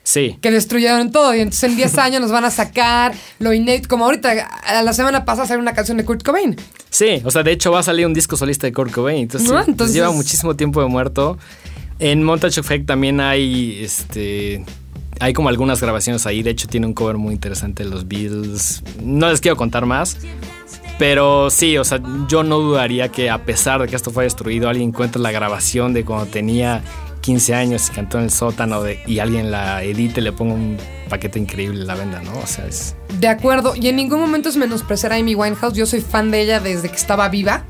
Sí. 0.03 0.37
Que 0.41 0.49
destruyeron 0.49 1.11
todo. 1.11 1.35
Y 1.35 1.41
entonces 1.41 1.69
en 1.69 1.75
10 1.75 1.97
años 1.99 2.21
nos 2.21 2.31
van 2.31 2.45
a 2.45 2.51
sacar 2.51 3.13
lo 3.39 3.53
inédito. 3.53 3.87
Como 3.87 4.05
ahorita, 4.05 4.31
a 4.31 4.81
la 4.81 4.93
semana 4.93 5.25
pasada 5.25 5.47
salió 5.47 5.61
una 5.61 5.73
canción 5.73 5.97
de 5.97 6.05
Kurt 6.05 6.23
Cobain. 6.23 6.55
Sí, 6.89 7.21
o 7.23 7.31
sea, 7.31 7.43
de 7.43 7.51
hecho 7.51 7.71
va 7.71 7.79
a 7.79 7.83
salir 7.83 8.05
un 8.05 8.13
disco 8.13 8.35
solista 8.35 8.65
de 8.65 8.73
Kurt 8.73 8.91
Cobain. 8.91 9.19
Entonces, 9.19 9.51
entonces... 9.67 9.95
lleva 9.95 10.11
muchísimo 10.11 10.55
tiempo 10.55 10.81
de 10.81 10.87
muerto. 10.87 11.37
En 11.99 12.23
Montage 12.23 12.59
Effect 12.59 12.87
también 12.87 13.19
hay 13.19 13.83
este. 13.83 14.65
Hay 15.19 15.33
como 15.33 15.49
algunas 15.49 15.81
grabaciones 15.81 16.25
ahí. 16.25 16.41
De 16.43 16.51
hecho, 16.51 16.67
tiene 16.67 16.87
un 16.87 16.93
cover 16.93 17.17
muy 17.17 17.33
interesante 17.33 17.83
de 17.83 17.89
los 17.89 18.07
Beatles. 18.07 18.81
No 19.03 19.29
les 19.29 19.41
quiero 19.41 19.57
contar 19.57 19.85
más. 19.85 20.17
Pero 20.99 21.49
sí, 21.49 21.77
o 21.77 21.85
sea, 21.85 22.01
yo 22.27 22.43
no 22.43 22.59
dudaría 22.59 23.07
que 23.07 23.29
a 23.29 23.45
pesar 23.45 23.81
de 23.81 23.87
que 23.87 23.95
esto 23.95 24.11
fue 24.11 24.25
destruido, 24.25 24.67
alguien 24.67 24.89
encuentre 24.89 25.21
la 25.21 25.31
grabación 25.31 25.93
de 25.93 26.03
cuando 26.03 26.25
tenía 26.25 26.83
15 27.21 27.55
años 27.55 27.89
y 27.89 27.93
cantó 27.93 28.17
en 28.17 28.25
el 28.25 28.31
sótano 28.31 28.81
y 29.07 29.19
alguien 29.19 29.49
la 29.49 29.81
edite, 29.81 30.19
le 30.19 30.33
ponga 30.33 30.55
un 30.55 30.77
paquete 31.07 31.39
increíble 31.39 31.85
la 31.85 31.95
venda, 31.95 32.21
¿no? 32.21 32.37
O 32.37 32.45
sea, 32.45 32.67
es... 32.67 32.97
De 33.17 33.29
acuerdo, 33.29 33.75
y 33.77 33.87
en 33.87 33.95
ningún 33.95 34.19
momento 34.19 34.49
es 34.49 34.57
menospreciar 34.57 35.13
a 35.13 35.15
Amy 35.15 35.35
Winehouse, 35.35 35.73
yo 35.73 35.85
soy 35.85 36.01
fan 36.01 36.31
de 36.31 36.41
ella 36.41 36.59
desde 36.59 36.89
que 36.89 36.97
estaba 36.97 37.29
viva, 37.29 37.63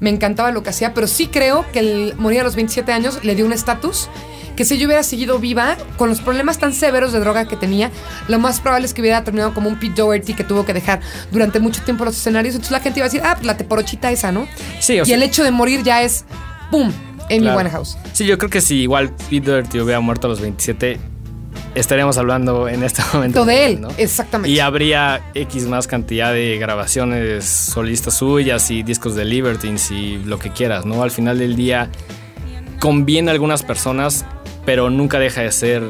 me 0.00 0.10
encantaba 0.10 0.50
lo 0.50 0.64
que 0.64 0.70
hacía, 0.70 0.94
pero 0.94 1.06
sí 1.06 1.28
creo 1.28 1.64
que 1.72 1.78
el 1.78 2.14
a 2.18 2.42
los 2.42 2.56
27 2.56 2.90
años 2.90 3.20
le 3.22 3.36
dio 3.36 3.46
un 3.46 3.52
estatus 3.52 4.08
que 4.56 4.64
si 4.64 4.78
yo 4.78 4.86
hubiera 4.86 5.02
seguido 5.02 5.38
viva, 5.38 5.76
con 5.96 6.08
los 6.08 6.20
problemas 6.20 6.58
tan 6.58 6.72
severos 6.72 7.12
de 7.12 7.20
droga 7.20 7.46
que 7.46 7.56
tenía, 7.56 7.90
lo 8.28 8.38
más 8.38 8.60
probable 8.60 8.86
es 8.86 8.94
que 8.94 9.00
hubiera 9.00 9.24
terminado 9.24 9.54
como 9.54 9.68
un 9.68 9.78
Pete 9.78 9.94
Doherty 10.02 10.34
que 10.34 10.44
tuvo 10.44 10.64
que 10.64 10.72
dejar 10.72 11.00
durante 11.30 11.60
mucho 11.60 11.82
tiempo 11.82 12.04
los 12.04 12.16
escenarios. 12.16 12.54
Entonces 12.54 12.72
la 12.72 12.80
gente 12.80 13.00
iba 13.00 13.06
a 13.06 13.08
decir, 13.08 13.22
ah, 13.24 13.34
pues 13.34 13.46
la 13.46 13.56
teporochita 13.56 14.10
esa, 14.10 14.32
¿no? 14.32 14.46
Sí, 14.80 15.00
o 15.00 15.06
Y 15.06 15.12
el 15.12 15.22
hecho 15.22 15.44
de 15.44 15.50
morir 15.50 15.82
ya 15.82 16.02
es, 16.02 16.24
¡pum! 16.70 16.92
Amy 17.30 17.40
claro. 17.40 17.58
Winehouse. 17.58 17.96
Sí, 18.12 18.26
yo 18.26 18.36
creo 18.36 18.50
que 18.50 18.60
si 18.60 18.82
igual 18.82 19.10
Pete 19.30 19.50
Doherty 19.50 19.80
hubiera 19.80 20.00
muerto 20.00 20.26
a 20.26 20.30
los 20.30 20.40
27, 20.40 20.98
estaríamos 21.74 22.18
hablando 22.18 22.68
en 22.68 22.82
este 22.82 23.02
momento 23.12 23.44
de 23.44 23.66
él, 23.66 23.86
exactamente. 23.96 24.50
Y 24.50 24.60
habría 24.60 25.22
X 25.34 25.66
más 25.66 25.86
cantidad 25.86 26.32
de 26.32 26.58
grabaciones 26.58 27.44
solistas 27.44 28.18
suyas 28.18 28.70
y 28.70 28.82
discos 28.82 29.14
de 29.14 29.24
Libertines 29.24 29.90
y 29.90 30.18
lo 30.24 30.38
que 30.38 30.50
quieras, 30.50 30.84
¿no? 30.84 31.02
Al 31.02 31.10
final 31.10 31.38
del 31.38 31.56
día 31.56 31.90
conviene 32.80 33.30
a 33.30 33.32
algunas 33.32 33.62
personas, 33.62 34.24
pero 34.64 34.90
nunca 34.90 35.18
deja 35.18 35.42
de 35.42 35.52
ser 35.52 35.82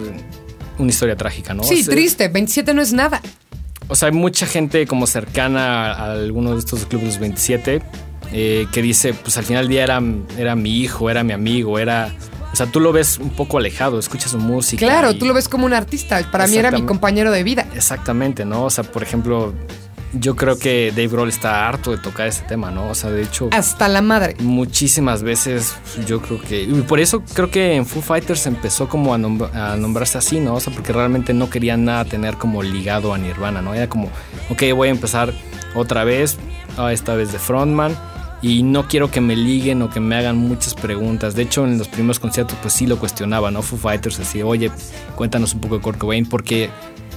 una 0.78 0.90
historia 0.90 1.16
trágica, 1.16 1.54
¿no? 1.54 1.62
Sí, 1.62 1.84
triste, 1.84 2.28
27 2.28 2.74
no 2.74 2.82
es 2.82 2.92
nada. 2.92 3.20
O 3.88 3.94
sea, 3.94 4.08
hay 4.08 4.14
mucha 4.14 4.46
gente 4.46 4.86
como 4.86 5.06
cercana 5.06 5.92
a 5.92 6.12
algunos 6.12 6.54
de 6.54 6.58
estos 6.60 6.86
clubes 6.86 7.18
27 7.18 7.82
eh, 8.32 8.66
que 8.72 8.82
dice, 8.82 9.14
pues 9.14 9.36
al 9.36 9.44
final 9.44 9.64
del 9.64 9.70
día 9.70 9.84
era, 9.84 10.02
era 10.38 10.56
mi 10.56 10.80
hijo, 10.80 11.10
era 11.10 11.22
mi 11.22 11.32
amigo, 11.32 11.78
era... 11.78 12.14
O 12.52 12.56
sea, 12.56 12.66
tú 12.66 12.78
lo 12.78 12.92
ves 12.92 13.18
un 13.18 13.30
poco 13.30 13.58
alejado, 13.58 13.98
escuchas 13.98 14.30
su 14.30 14.38
música. 14.38 14.86
Claro, 14.86 15.16
tú 15.16 15.26
lo 15.26 15.34
ves 15.34 15.48
como 15.48 15.66
un 15.66 15.72
artista. 15.72 16.22
Para 16.30 16.46
mí 16.46 16.56
era 16.56 16.70
mi 16.70 16.82
compañero 16.82 17.32
de 17.32 17.42
vida. 17.42 17.66
Exactamente, 17.74 18.44
¿no? 18.44 18.64
O 18.64 18.70
sea, 18.70 18.84
por 18.84 19.02
ejemplo, 19.02 19.52
yo 20.18 20.36
creo 20.36 20.58
que 20.58 20.90
Dave 20.90 21.08
Grohl 21.08 21.28
está 21.28 21.68
harto 21.68 21.90
de 21.90 21.98
tocar 21.98 22.28
este 22.28 22.46
tema, 22.46 22.70
¿no? 22.70 22.88
O 22.88 22.94
sea, 22.94 23.10
de 23.10 23.22
hecho. 23.22 23.50
Hasta 23.52 23.88
la 23.88 24.02
madre. 24.02 24.36
Muchísimas 24.40 25.22
veces, 25.22 25.76
yo 26.06 26.20
creo 26.20 26.40
que. 26.40 26.62
Y 26.62 26.82
por 26.82 27.00
eso 27.00 27.22
creo 27.34 27.50
que 27.50 27.74
en 27.74 27.86
Foo 27.86 28.02
Fighters 28.02 28.46
empezó 28.46 28.88
como 28.88 29.14
a, 29.14 29.18
nombrarse 29.18 30.18
así, 30.18 30.40
¿no? 30.40 30.54
O 30.54 30.60
sea, 30.60 30.72
porque 30.72 30.92
realmente 30.92 31.34
no 31.34 31.50
querían 31.50 31.84
nada 31.84 32.04
tener 32.04 32.36
como 32.36 32.62
ligado 32.62 33.12
a 33.14 33.18
Nirvana, 33.18 33.62
¿no? 33.62 33.74
Era 33.74 33.88
como, 33.88 34.10
ok, 34.50 34.62
voy 34.74 34.88
a 34.88 34.90
empezar 34.92 35.32
otra 35.74 36.04
vez, 36.04 36.38
ah, 36.76 36.92
esta 36.92 37.14
vez 37.14 37.32
de 37.32 37.38
frontman 37.38 37.96
y 38.44 38.62
no 38.62 38.86
quiero 38.88 39.10
que 39.10 39.22
me 39.22 39.36
liguen 39.36 39.80
o 39.80 39.88
que 39.88 40.00
me 40.00 40.16
hagan 40.16 40.36
muchas 40.36 40.74
preguntas. 40.74 41.34
De 41.34 41.42
hecho, 41.42 41.64
en 41.64 41.78
los 41.78 41.88
primeros 41.88 42.20
conciertos, 42.20 42.58
pues 42.60 42.74
sí 42.74 42.86
lo 42.86 42.98
cuestionaba, 42.98 43.50
¿no? 43.50 43.62
Foo 43.62 43.78
Fighters, 43.78 44.20
así, 44.20 44.42
oye, 44.42 44.70
cuéntanos 45.16 45.54
un 45.54 45.60
poco 45.60 45.76
de 45.76 45.80
Kurt 45.80 45.98
Cobain, 45.98 46.26
porque 46.26 46.68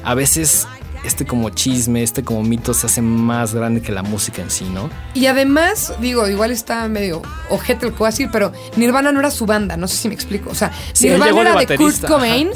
a 0.06 0.16
veces 0.16 0.68
este 1.08 1.26
como 1.26 1.50
chisme, 1.50 2.04
este 2.04 2.24
como 2.24 2.44
mito 2.44 2.74
se 2.74 2.86
hace 2.86 3.02
más 3.02 3.54
grande 3.54 3.82
que 3.82 3.92
la 3.92 4.04
música 4.04 4.42
en 4.42 4.52
sí, 4.52 4.66
¿no? 4.66 4.90
Y 5.14 5.26
además, 5.28 5.94
digo, 6.00 6.28
igual 6.28 6.52
está 6.52 6.88
medio 6.88 7.22
ojete 7.50 7.86
lo 7.86 7.94
que 7.94 8.00
voy 8.00 8.08
a 8.08 8.12
decir, 8.12 8.30
pero 8.32 8.52
Nirvana 8.76 9.12
no 9.12 9.20
era 9.20 9.32
su 9.32 9.46
banda, 9.46 9.78
no 9.78 9.88
sé 9.88 9.98
si 9.98 10.08
me 10.10 10.14
explico. 10.14 10.50
O 10.50 10.56
sea, 10.56 10.72
Nirvana 11.00 11.52
era 11.52 11.56
de, 11.56 11.78
Kurt 11.78 12.06
Cobain 12.06 12.52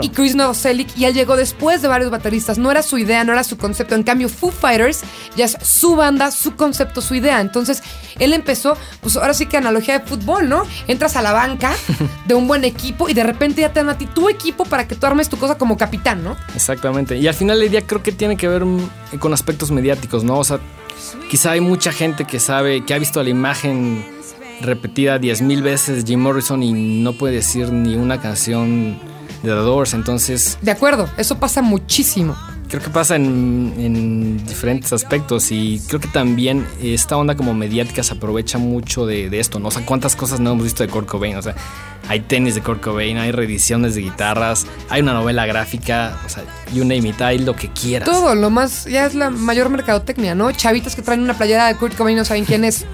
y 0.00 0.08
Chris 0.10 0.34
Novoselic 0.34 0.96
y 0.96 1.04
él 1.04 1.14
llegó 1.14 1.36
después 1.36 1.82
de 1.82 1.88
varios 1.88 2.10
bateristas. 2.10 2.58
No 2.58 2.70
era 2.70 2.82
su 2.82 2.98
idea, 2.98 3.24
no 3.24 3.32
era 3.32 3.44
su 3.44 3.56
concepto. 3.56 3.94
En 3.94 4.02
cambio, 4.02 4.28
Foo 4.28 4.50
Fighters 4.50 5.02
ya 5.36 5.46
es 5.46 5.56
su 5.62 5.96
banda, 5.96 6.30
su 6.30 6.54
concepto, 6.54 7.00
su 7.00 7.14
idea. 7.14 7.40
Entonces, 7.40 7.82
él 8.18 8.32
empezó, 8.32 8.76
pues 9.00 9.16
ahora 9.16 9.34
sí 9.34 9.46
que 9.46 9.56
analogía 9.56 9.98
de 9.98 10.06
fútbol, 10.06 10.48
¿no? 10.48 10.62
Entras 10.88 11.16
a 11.16 11.22
la 11.22 11.32
banca 11.32 11.72
de 12.26 12.34
un 12.34 12.48
buen 12.48 12.64
equipo 12.64 13.08
y 13.08 13.14
de 13.14 13.22
repente 13.22 13.60
ya 13.60 13.72
te 13.72 13.80
dan 13.80 13.90
a 13.90 13.98
ti 13.98 14.06
tu 14.06 14.28
equipo 14.28 14.64
para 14.64 14.86
que 14.86 14.94
tú 14.94 15.06
armes 15.06 15.28
tu 15.28 15.36
cosa 15.36 15.58
como 15.58 15.76
capitán, 15.76 16.22
¿no? 16.24 16.36
Exactamente. 16.54 17.16
Y 17.16 17.26
al 17.28 17.34
final 17.34 17.60
del 17.60 17.70
día 17.70 17.82
creo 17.82 18.02
que 18.02 18.12
tiene 18.12 18.36
que 18.36 18.48
ver 18.48 18.64
con 19.18 19.32
aspectos 19.32 19.70
mediáticos, 19.70 20.24
¿no? 20.24 20.38
O 20.38 20.44
sea, 20.44 20.58
quizá 21.30 21.52
hay 21.52 21.60
mucha 21.60 21.92
gente 21.92 22.24
que 22.24 22.40
sabe, 22.40 22.84
que 22.84 22.94
ha 22.94 22.98
visto 22.98 23.22
la 23.22 23.30
imagen 23.30 24.04
repetida 24.60 25.18
diez 25.18 25.42
mil 25.42 25.62
veces 25.62 26.04
Jim 26.06 26.20
Morrison 26.20 26.62
y 26.62 26.72
no 26.72 27.12
puede 27.12 27.34
decir 27.34 27.70
ni 27.70 27.94
una 27.94 28.20
canción 28.20 28.98
de 29.42 29.50
The 29.50 29.54
Doors, 29.54 29.94
entonces... 29.94 30.58
De 30.62 30.70
acuerdo, 30.70 31.08
eso 31.18 31.38
pasa 31.38 31.62
muchísimo. 31.62 32.36
Creo 32.68 32.82
que 32.82 32.90
pasa 32.90 33.14
en, 33.16 34.44
diferentes 34.44 34.92
aspectos 34.92 35.52
y 35.52 35.80
creo 35.86 36.00
que 36.00 36.08
también 36.08 36.66
esta 36.82 37.16
onda 37.16 37.36
como 37.36 37.54
mediática 37.54 38.02
se 38.02 38.14
aprovecha 38.14 38.58
mucho 38.58 39.06
de, 39.06 39.28
esto, 39.38 39.60
¿no? 39.60 39.68
O 39.68 39.72
cuántas 39.84 40.16
cosas 40.16 40.40
no 40.40 40.52
hemos 40.52 40.64
visto 40.64 40.82
de 40.82 40.88
Kurt 40.88 41.06
Cobain, 41.06 41.36
o 41.36 41.42
sea, 41.42 41.54
hay 42.08 42.20
tenis 42.20 42.54
de 42.54 42.62
Kurt 42.62 42.80
Cobain, 42.80 43.18
hay 43.18 43.30
reediciones 43.30 43.94
de 43.94 44.02
guitarras, 44.02 44.66
hay 44.88 45.02
una 45.02 45.12
novela 45.12 45.46
gráfica, 45.46 46.18
o 46.24 46.28
sea, 46.28 46.44
you 46.72 46.84
name 46.84 47.08
it, 47.08 47.20
hay 47.20 47.38
lo 47.38 47.54
que 47.54 47.68
quieras. 47.70 48.08
Todo, 48.08 48.34
lo 48.34 48.50
más, 48.50 48.84
ya 48.86 49.06
es 49.06 49.14
la 49.14 49.30
mayor 49.30 49.68
mercadotecnia, 49.70 50.34
¿no? 50.34 50.50
Chavitas 50.52 50.96
que 50.96 51.02
traen 51.02 51.20
una 51.20 51.34
playera 51.34 51.66
de 51.66 51.76
Kurt 51.76 51.96
Cobain 51.96 52.16
no 52.16 52.24
saben 52.24 52.44
quién 52.44 52.64
es. 52.64 52.84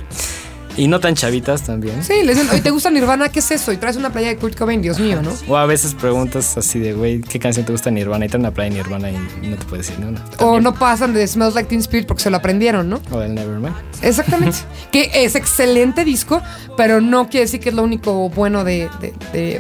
Y 0.77 0.89
no 0.89 1.01
tan 1.01 1.15
chavitas 1.15 1.63
también. 1.63 2.03
Sí, 2.03 2.23
le 2.25 2.35
dicen, 2.35 2.63
¿te 2.63 2.71
gusta 2.71 2.91
Nirvana? 2.91 3.29
¿Qué 3.29 3.41
es 3.41 3.51
eso? 3.51 3.73
Y 3.73 3.77
traes 3.77 3.97
una 3.97 4.11
playa 4.11 4.29
de 4.29 4.37
Kurt 4.37 4.57
Cobain, 4.57 4.81
Dios 4.81 4.99
mío, 4.99 5.21
¿no? 5.23 5.33
O 5.49 5.57
a 5.57 5.67
veces 5.67 5.95
preguntas 5.95 6.57
así 6.57 6.79
de, 6.79 6.95
güey, 6.95 7.21
¿qué 7.21 7.39
canción 7.39 7.67
te 7.67 7.73
gusta 7.73 7.91
Nirvana? 7.91 8.25
Y 8.25 8.29
traen 8.29 8.43
una 8.43 8.53
playa 8.53 8.71
de 8.71 8.77
Nirvana 8.77 9.11
y 9.11 9.49
no 9.49 9.57
te 9.57 9.65
puedes 9.67 9.87
decir 9.87 10.05
nada. 10.05 10.25
O 10.39 10.61
no 10.61 10.75
pasan 10.75 11.13
de 11.13 11.27
Smells 11.27 11.55
Like 11.55 11.69
Teen 11.69 11.81
Spirit 11.81 12.07
porque 12.07 12.23
se 12.23 12.31
lo 12.31 12.39
aprendieron, 12.39 12.89
¿no? 12.89 13.01
O 13.11 13.19
del 13.19 13.35
Nevermind. 13.35 13.75
Exactamente. 14.03 14.59
que 14.93 15.11
es 15.15 15.35
excelente 15.35 16.05
disco, 16.05 16.41
pero 16.77 17.01
no 17.01 17.29
quiere 17.29 17.45
decir 17.45 17.61
que 17.61 17.69
es 17.69 17.75
lo 17.75 17.83
único 17.83 18.31
bueno 18.31 18.65
de, 18.65 18.89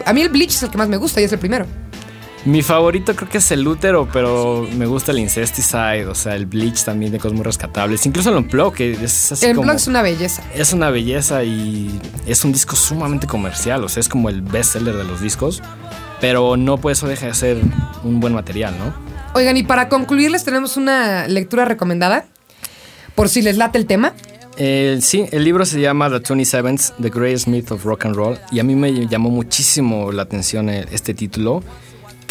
A 0.04 0.12
mí 0.12 0.22
el 0.22 0.28
Bleach 0.28 0.54
es 0.54 0.62
el 0.62 0.70
que 0.70 0.78
más 0.78 0.88
me 0.88 0.96
gusta 0.96 1.20
y 1.20 1.24
es 1.24 1.32
el 1.32 1.38
primero. 1.38 1.66
Mi 2.44 2.62
favorito 2.62 3.14
creo 3.14 3.28
que 3.28 3.38
es 3.38 3.50
el 3.52 3.66
útero, 3.66 4.08
pero 4.12 4.66
me 4.76 4.86
gusta 4.86 5.12
el 5.12 5.20
Incesticide, 5.20 6.06
o 6.06 6.14
sea, 6.14 6.34
el 6.34 6.46
Bleach 6.46 6.82
también 6.84 7.12
de 7.12 7.18
cosas 7.18 7.34
muy 7.34 7.44
rescatables. 7.44 8.04
Incluso 8.04 8.30
el 8.30 8.36
Unplug, 8.36 8.74
que 8.74 8.92
es 8.92 9.30
así 9.30 9.46
El 9.46 9.58
blog 9.58 9.76
es 9.76 9.86
una 9.86 10.02
belleza. 10.02 10.42
Es 10.52 10.72
una 10.72 10.90
belleza 10.90 11.44
y 11.44 12.00
es 12.26 12.44
un 12.44 12.52
disco 12.52 12.74
sumamente 12.74 13.28
comercial, 13.28 13.84
o 13.84 13.88
sea, 13.88 14.00
es 14.00 14.08
como 14.08 14.28
el 14.28 14.42
bestseller 14.42 14.96
de 14.96 15.04
los 15.04 15.20
discos, 15.20 15.62
pero 16.20 16.56
no 16.56 16.78
por 16.78 16.90
eso 16.90 17.06
deja 17.06 17.26
de 17.26 17.34
ser 17.34 17.58
un 18.02 18.18
buen 18.18 18.34
material, 18.34 18.74
¿no? 18.76 18.92
Oigan, 19.34 19.56
y 19.56 19.62
para 19.62 19.88
concluirles 19.88 20.44
tenemos 20.44 20.76
una 20.76 21.28
lectura 21.28 21.64
recomendada, 21.64 22.26
por 23.14 23.28
si 23.28 23.42
les 23.42 23.56
late 23.56 23.78
el 23.78 23.86
tema. 23.86 24.14
Eh, 24.56 24.98
sí, 25.00 25.26
el 25.30 25.44
libro 25.44 25.64
se 25.64 25.80
llama 25.80 26.10
The 26.10 26.20
27th, 26.22 26.94
The 27.00 27.08
Greatest 27.08 27.46
Myth 27.46 27.70
of 27.70 27.84
Rock 27.84 28.06
and 28.06 28.16
Roll, 28.16 28.38
y 28.50 28.58
a 28.58 28.64
mí 28.64 28.74
me 28.74 29.06
llamó 29.06 29.30
muchísimo 29.30 30.10
la 30.10 30.22
atención 30.22 30.68
eh, 30.68 30.86
este 30.90 31.14
título, 31.14 31.62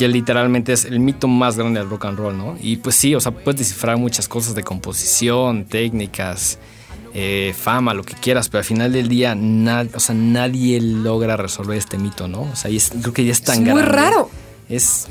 que 0.02 0.08
literalmente 0.08 0.74
es 0.74 0.86
el 0.86 1.00
mito 1.00 1.28
más 1.28 1.58
grande 1.58 1.80
del 1.80 1.88
rock 1.88 2.06
and 2.06 2.18
roll, 2.18 2.36
¿no? 2.36 2.58
Y 2.60 2.78
pues 2.78 2.96
sí, 2.96 3.14
o 3.14 3.22
sea, 3.22 3.32
puedes 3.32 3.60
descifrar 3.60 3.98
muchas 3.98 4.28
cosas 4.28 4.56
de 4.56 4.64
composición, 4.64 5.66
técnicas, 5.66 6.58
eh, 7.14 7.54
fama, 7.56 7.94
lo 7.94 8.02
que 8.04 8.16
quieras, 8.16 8.50
pero 8.50 8.60
al 8.60 8.66
final 8.66 8.92
del 8.94 9.08
día, 9.08 9.38
o 9.94 10.00
sea, 10.00 10.16
nadie 10.16 10.82
logra 10.82 11.38
resolver 11.38 11.78
este 11.78 12.00
mito, 12.00 12.28
¿no? 12.28 12.42
O 12.52 12.56
sea, 12.56 12.72
es- 12.72 12.90
creo 13.00 13.14
que 13.14 13.26
ya 13.26 13.32
es 13.32 13.44
tan 13.44 13.68
Es 13.68 13.72
muy 13.74 13.84
raro. 13.84 14.32
Es, 14.70 15.06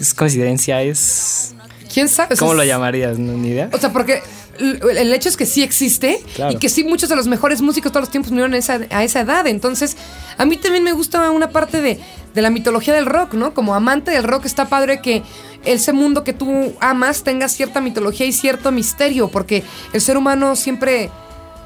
es 0.00 0.12
coincidencia, 0.12 0.82
es... 0.82 1.54
¿Quién 1.94 2.08
sabe? 2.08 2.34
O 2.34 2.36
sea, 2.36 2.40
¿Cómo 2.48 2.54
lo 2.54 2.64
llamarías? 2.64 3.20
¿No? 3.20 3.32
¿Ni 3.34 3.50
idea? 3.50 3.70
O 3.72 3.78
sea, 3.78 3.92
porque 3.92 4.22
el 4.58 5.12
hecho 5.12 5.28
es 5.28 5.36
que 5.36 5.46
sí 5.46 5.62
existe 5.62 6.20
Claro. 6.34 6.52
y 6.52 6.56
que 6.56 6.68
sí 6.68 6.84
muchos 6.84 7.08
de 7.08 7.16
los 7.16 7.26
mejores 7.26 7.60
músicos 7.62 7.92
todos 7.92 8.02
los 8.02 8.10
tiempos 8.10 8.30
murieron 8.32 8.54
a 8.54 8.58
esa, 8.58 8.80
a 8.90 9.04
esa 9.04 9.20
edad. 9.20 9.46
Entonces, 9.46 9.96
a 10.38 10.44
mí 10.44 10.56
también 10.56 10.84
me 10.84 10.92
gusta 10.92 11.30
una 11.30 11.50
parte 11.50 11.80
de, 11.80 11.98
de 12.34 12.42
la 12.42 12.50
mitología 12.50 12.94
del 12.94 13.06
rock, 13.06 13.34
¿no? 13.34 13.54
Como 13.54 13.74
amante 13.74 14.10
del 14.10 14.24
rock 14.24 14.44
está 14.46 14.66
padre 14.68 15.00
que 15.00 15.22
ese 15.64 15.92
mundo 15.92 16.22
que 16.24 16.32
tú 16.32 16.74
amas 16.80 17.22
tenga 17.24 17.48
cierta 17.48 17.80
mitología 17.80 18.26
y 18.26 18.32
cierto 18.32 18.70
misterio, 18.72 19.28
porque 19.28 19.62
el 19.92 20.00
ser 20.00 20.16
humano 20.16 20.54
siempre 20.56 21.10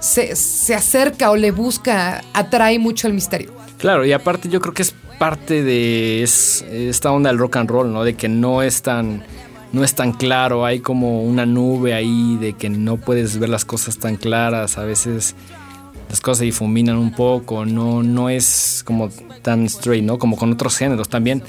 se, 0.00 0.34
se 0.36 0.74
acerca 0.74 1.30
o 1.30 1.36
le 1.36 1.50
busca, 1.50 2.22
atrae 2.32 2.78
mucho 2.78 3.06
el 3.06 3.12
misterio. 3.12 3.52
Claro, 3.78 4.04
y 4.06 4.12
aparte 4.12 4.48
yo 4.48 4.60
creo 4.60 4.72
que 4.74 4.82
es 4.82 4.94
parte 5.18 5.62
de 5.62 6.22
es- 6.22 6.64
esta 6.70 7.12
onda 7.12 7.28
del 7.28 7.38
rock 7.38 7.56
and 7.56 7.68
roll, 7.70 7.92
¿no? 7.92 8.04
De 8.04 8.14
que 8.14 8.28
no 8.28 8.62
es 8.62 8.80
tan 8.80 9.22
no 9.72 9.84
es 9.84 9.94
tan 9.94 10.12
claro, 10.12 10.64
hay 10.64 10.80
como 10.80 11.22
una 11.22 11.46
nube 11.46 11.94
ahí 11.94 12.36
de 12.36 12.54
que 12.54 12.68
no 12.68 12.96
puedes 12.96 13.38
ver 13.38 13.48
las 13.48 13.64
cosas 13.64 13.98
tan 13.98 14.16
claras, 14.16 14.78
a 14.78 14.84
veces 14.84 15.34
las 16.08 16.20
cosas 16.20 16.38
se 16.38 16.44
difuminan 16.46 16.96
un 16.96 17.12
poco, 17.12 17.64
no 17.64 18.02
no 18.02 18.28
es 18.30 18.82
como 18.84 19.10
tan 19.42 19.64
straight, 19.66 20.04
¿no? 20.04 20.18
Como 20.18 20.36
con 20.36 20.52
otros 20.52 20.76
géneros 20.76 21.08
también. 21.08 21.42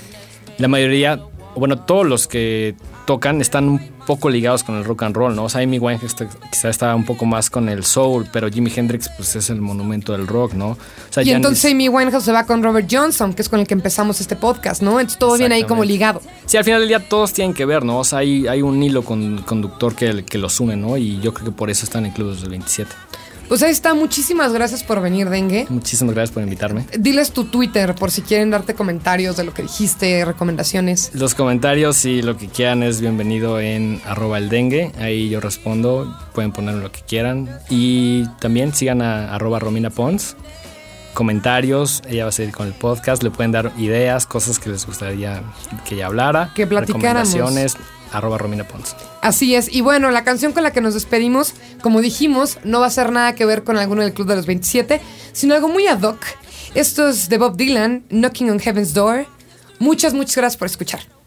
La 0.58 0.68
mayoría, 0.68 1.20
bueno, 1.56 1.80
todos 1.80 2.06
los 2.06 2.28
que 2.28 2.76
tocan 3.06 3.42
están 3.42 3.68
un 3.68 3.80
poco 4.06 4.30
ligados 4.30 4.64
con 4.64 4.76
el 4.76 4.84
rock 4.84 5.04
and 5.04 5.16
roll, 5.16 5.36
¿no? 5.36 5.44
O 5.46 5.50
sea, 5.50 5.62
Amy 5.62 5.78
Winehouse 5.80 6.16
quizá 6.52 6.70
estaba 6.70 6.96
un 6.96 7.06
poco 7.06 7.26
más 7.26 7.50
con 7.50 7.70
el 7.70 7.84
soul, 7.86 8.28
pero 8.32 8.50
Jimi 8.50 8.72
Hendrix 8.76 9.10
pues 9.16 9.36
es 9.36 9.50
el 9.50 9.62
monumento 9.62 10.12
del 10.14 10.28
rock, 10.28 10.54
¿no? 10.54 10.70
O 10.70 10.78
sea, 11.10 11.24
Y 11.24 11.32
entonces 11.32 11.72
Amy 11.72 11.88
Winehouse 11.90 12.24
se 12.24 12.32
va 12.32 12.46
con 12.46 12.64
Robert 12.64 12.88
Johnson, 12.92 13.34
que 13.34 13.42
es 13.42 13.50
con 13.50 13.60
el 13.60 13.68
que 13.68 13.74
empezamos 13.74 14.20
este 14.22 14.36
podcast, 14.36 14.82
¿no? 14.82 15.00
Entonces 15.00 15.20
todo 15.20 15.38
viene 15.38 15.56
ahí 15.56 15.64
como 15.64 15.84
ligado. 15.84 16.22
Sí, 16.46 16.58
al 16.58 16.64
final 16.64 16.80
del 16.82 16.88
día 16.90 17.00
todos 17.08 17.32
tienen 17.34 17.54
que 17.54 17.66
ver, 17.66 17.84
¿no? 17.86 18.00
O 18.00 18.04
sea, 18.04 18.20
hay, 18.20 18.48
hay 18.48 18.62
un 18.62 18.82
hilo 18.82 19.04
con- 19.04 19.44
conductor 19.44 19.96
que, 19.96 20.24
que 20.26 20.38
los 20.38 20.60
une, 20.60 20.76
¿no? 20.76 20.98
Y 20.98 21.20
yo 21.20 21.34
creo 21.34 21.46
que 21.46 21.52
por 21.52 21.70
eso 21.70 21.86
están 21.86 22.06
en 22.06 22.12
Clubes 22.12 22.42
del 22.42 22.50
27. 22.50 22.92
Pues 23.52 23.64
ahí 23.64 23.72
está, 23.72 23.94
muchísimas 23.94 24.54
gracias 24.54 24.82
por 24.82 25.02
venir, 25.02 25.28
Dengue. 25.28 25.68
Muchísimas 25.68 26.16
gracias 26.16 26.34
por 26.34 26.42
invitarme. 26.42 26.86
Diles 26.98 27.34
tu 27.34 27.44
Twitter 27.44 27.94
por 27.96 28.10
si 28.10 28.22
quieren 28.22 28.50
darte 28.50 28.76
comentarios 28.76 29.36
de 29.36 29.44
lo 29.44 29.54
que 29.54 29.64
dijiste, 29.64 30.24
recomendaciones. 30.24 31.12
Los 31.14 31.36
comentarios 31.36 32.06
y 32.06 32.22
lo 32.22 32.38
que 32.38 32.48
quieran 32.48 32.82
es 32.82 33.02
bienvenido 33.02 33.60
en 33.60 34.02
arroba 34.06 34.38
el 34.38 34.48
dengue. 34.48 34.94
Ahí 35.00 35.28
yo 35.28 35.42
respondo. 35.42 36.18
Pueden 36.34 36.54
poner 36.54 36.76
lo 36.76 36.94
que 36.94 37.02
quieran. 37.02 37.50
Y 37.70 38.26
también 38.40 38.74
sigan 38.74 39.02
a 39.02 39.36
arroba 39.36 39.60
Romina 39.60 39.90
Pons. 39.90 40.38
Comentarios. 41.14 42.04
Ella 42.08 42.24
va 42.24 42.30
a 42.30 42.32
seguir 42.32 42.54
con 42.54 42.68
el 42.68 42.74
podcast. 42.74 43.22
Le 43.22 43.32
pueden 43.32 43.52
dar 43.52 43.74
ideas, 43.78 44.28
cosas 44.28 44.60
que 44.60 44.70
les 44.70 44.86
gustaría 44.86 45.44
que 45.84 45.96
ella 45.96 46.06
hablara. 46.06 46.54
Que 46.56 46.68
platicáramos. 46.68 47.34
Recomendaciones. 47.34 47.76
Arroba 48.12 48.38
Romina 48.38 48.68
Pons. 48.68 48.96
Así 49.22 49.56
es. 49.56 49.74
Y 49.74 49.82
bueno, 49.82 50.12
la 50.12 50.24
canción 50.24 50.52
con 50.52 50.64
la 50.64 50.72
que 50.72 50.82
nos 50.82 50.94
despedimos, 50.94 51.54
como 51.82 52.02
dijimos, 52.02 52.60
no 52.64 52.80
va 52.80 52.88
a 52.88 52.92
ser 52.92 53.12
nada 53.12 53.36
que 53.36 53.46
ver 53.46 53.64
con 53.64 53.78
alguno 53.78 54.02
del 54.02 54.14
Club 54.14 54.28
de 54.28 54.36
los 54.36 54.46
27, 54.46 55.02
sino 55.32 55.56
algo 55.56 55.68
muy 55.68 55.88
ad 55.88 56.02
hoc. 56.02 56.20
Esto 56.74 57.10
es 57.10 57.30
de 57.30 57.38
Bob 57.38 57.58
Dylan, 57.58 58.04
Knocking 58.10 58.50
on 58.50 58.60
Heaven's 58.60 58.94
Door. 58.94 59.26
Muchas, 59.80 60.14
muchas 60.14 60.36
gracias 60.38 60.58
por 60.58 60.68
escuchar. 60.68 61.21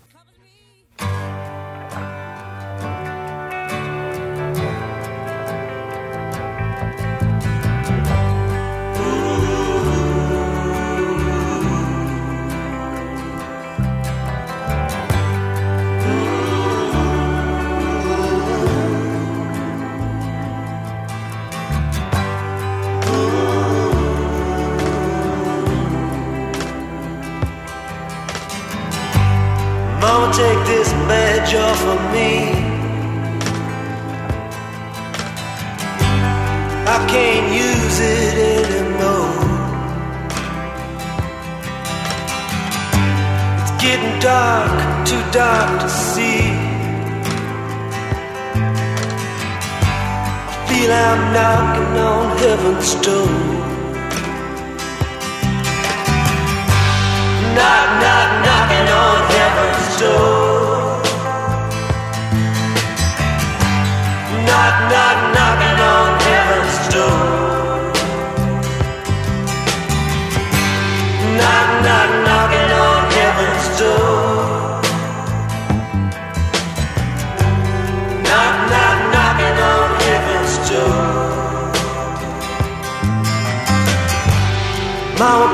On 52.76 53.43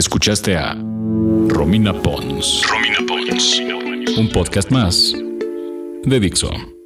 Escuchaste 0.00 0.56
a 0.56 0.74
Romina 1.48 1.92
Pons. 1.92 2.62
Romina 2.66 3.00
Pons. 3.06 3.60
Un 4.16 4.30
podcast 4.32 4.70
más 4.70 5.14
de 6.04 6.18
Dixo. 6.18 6.79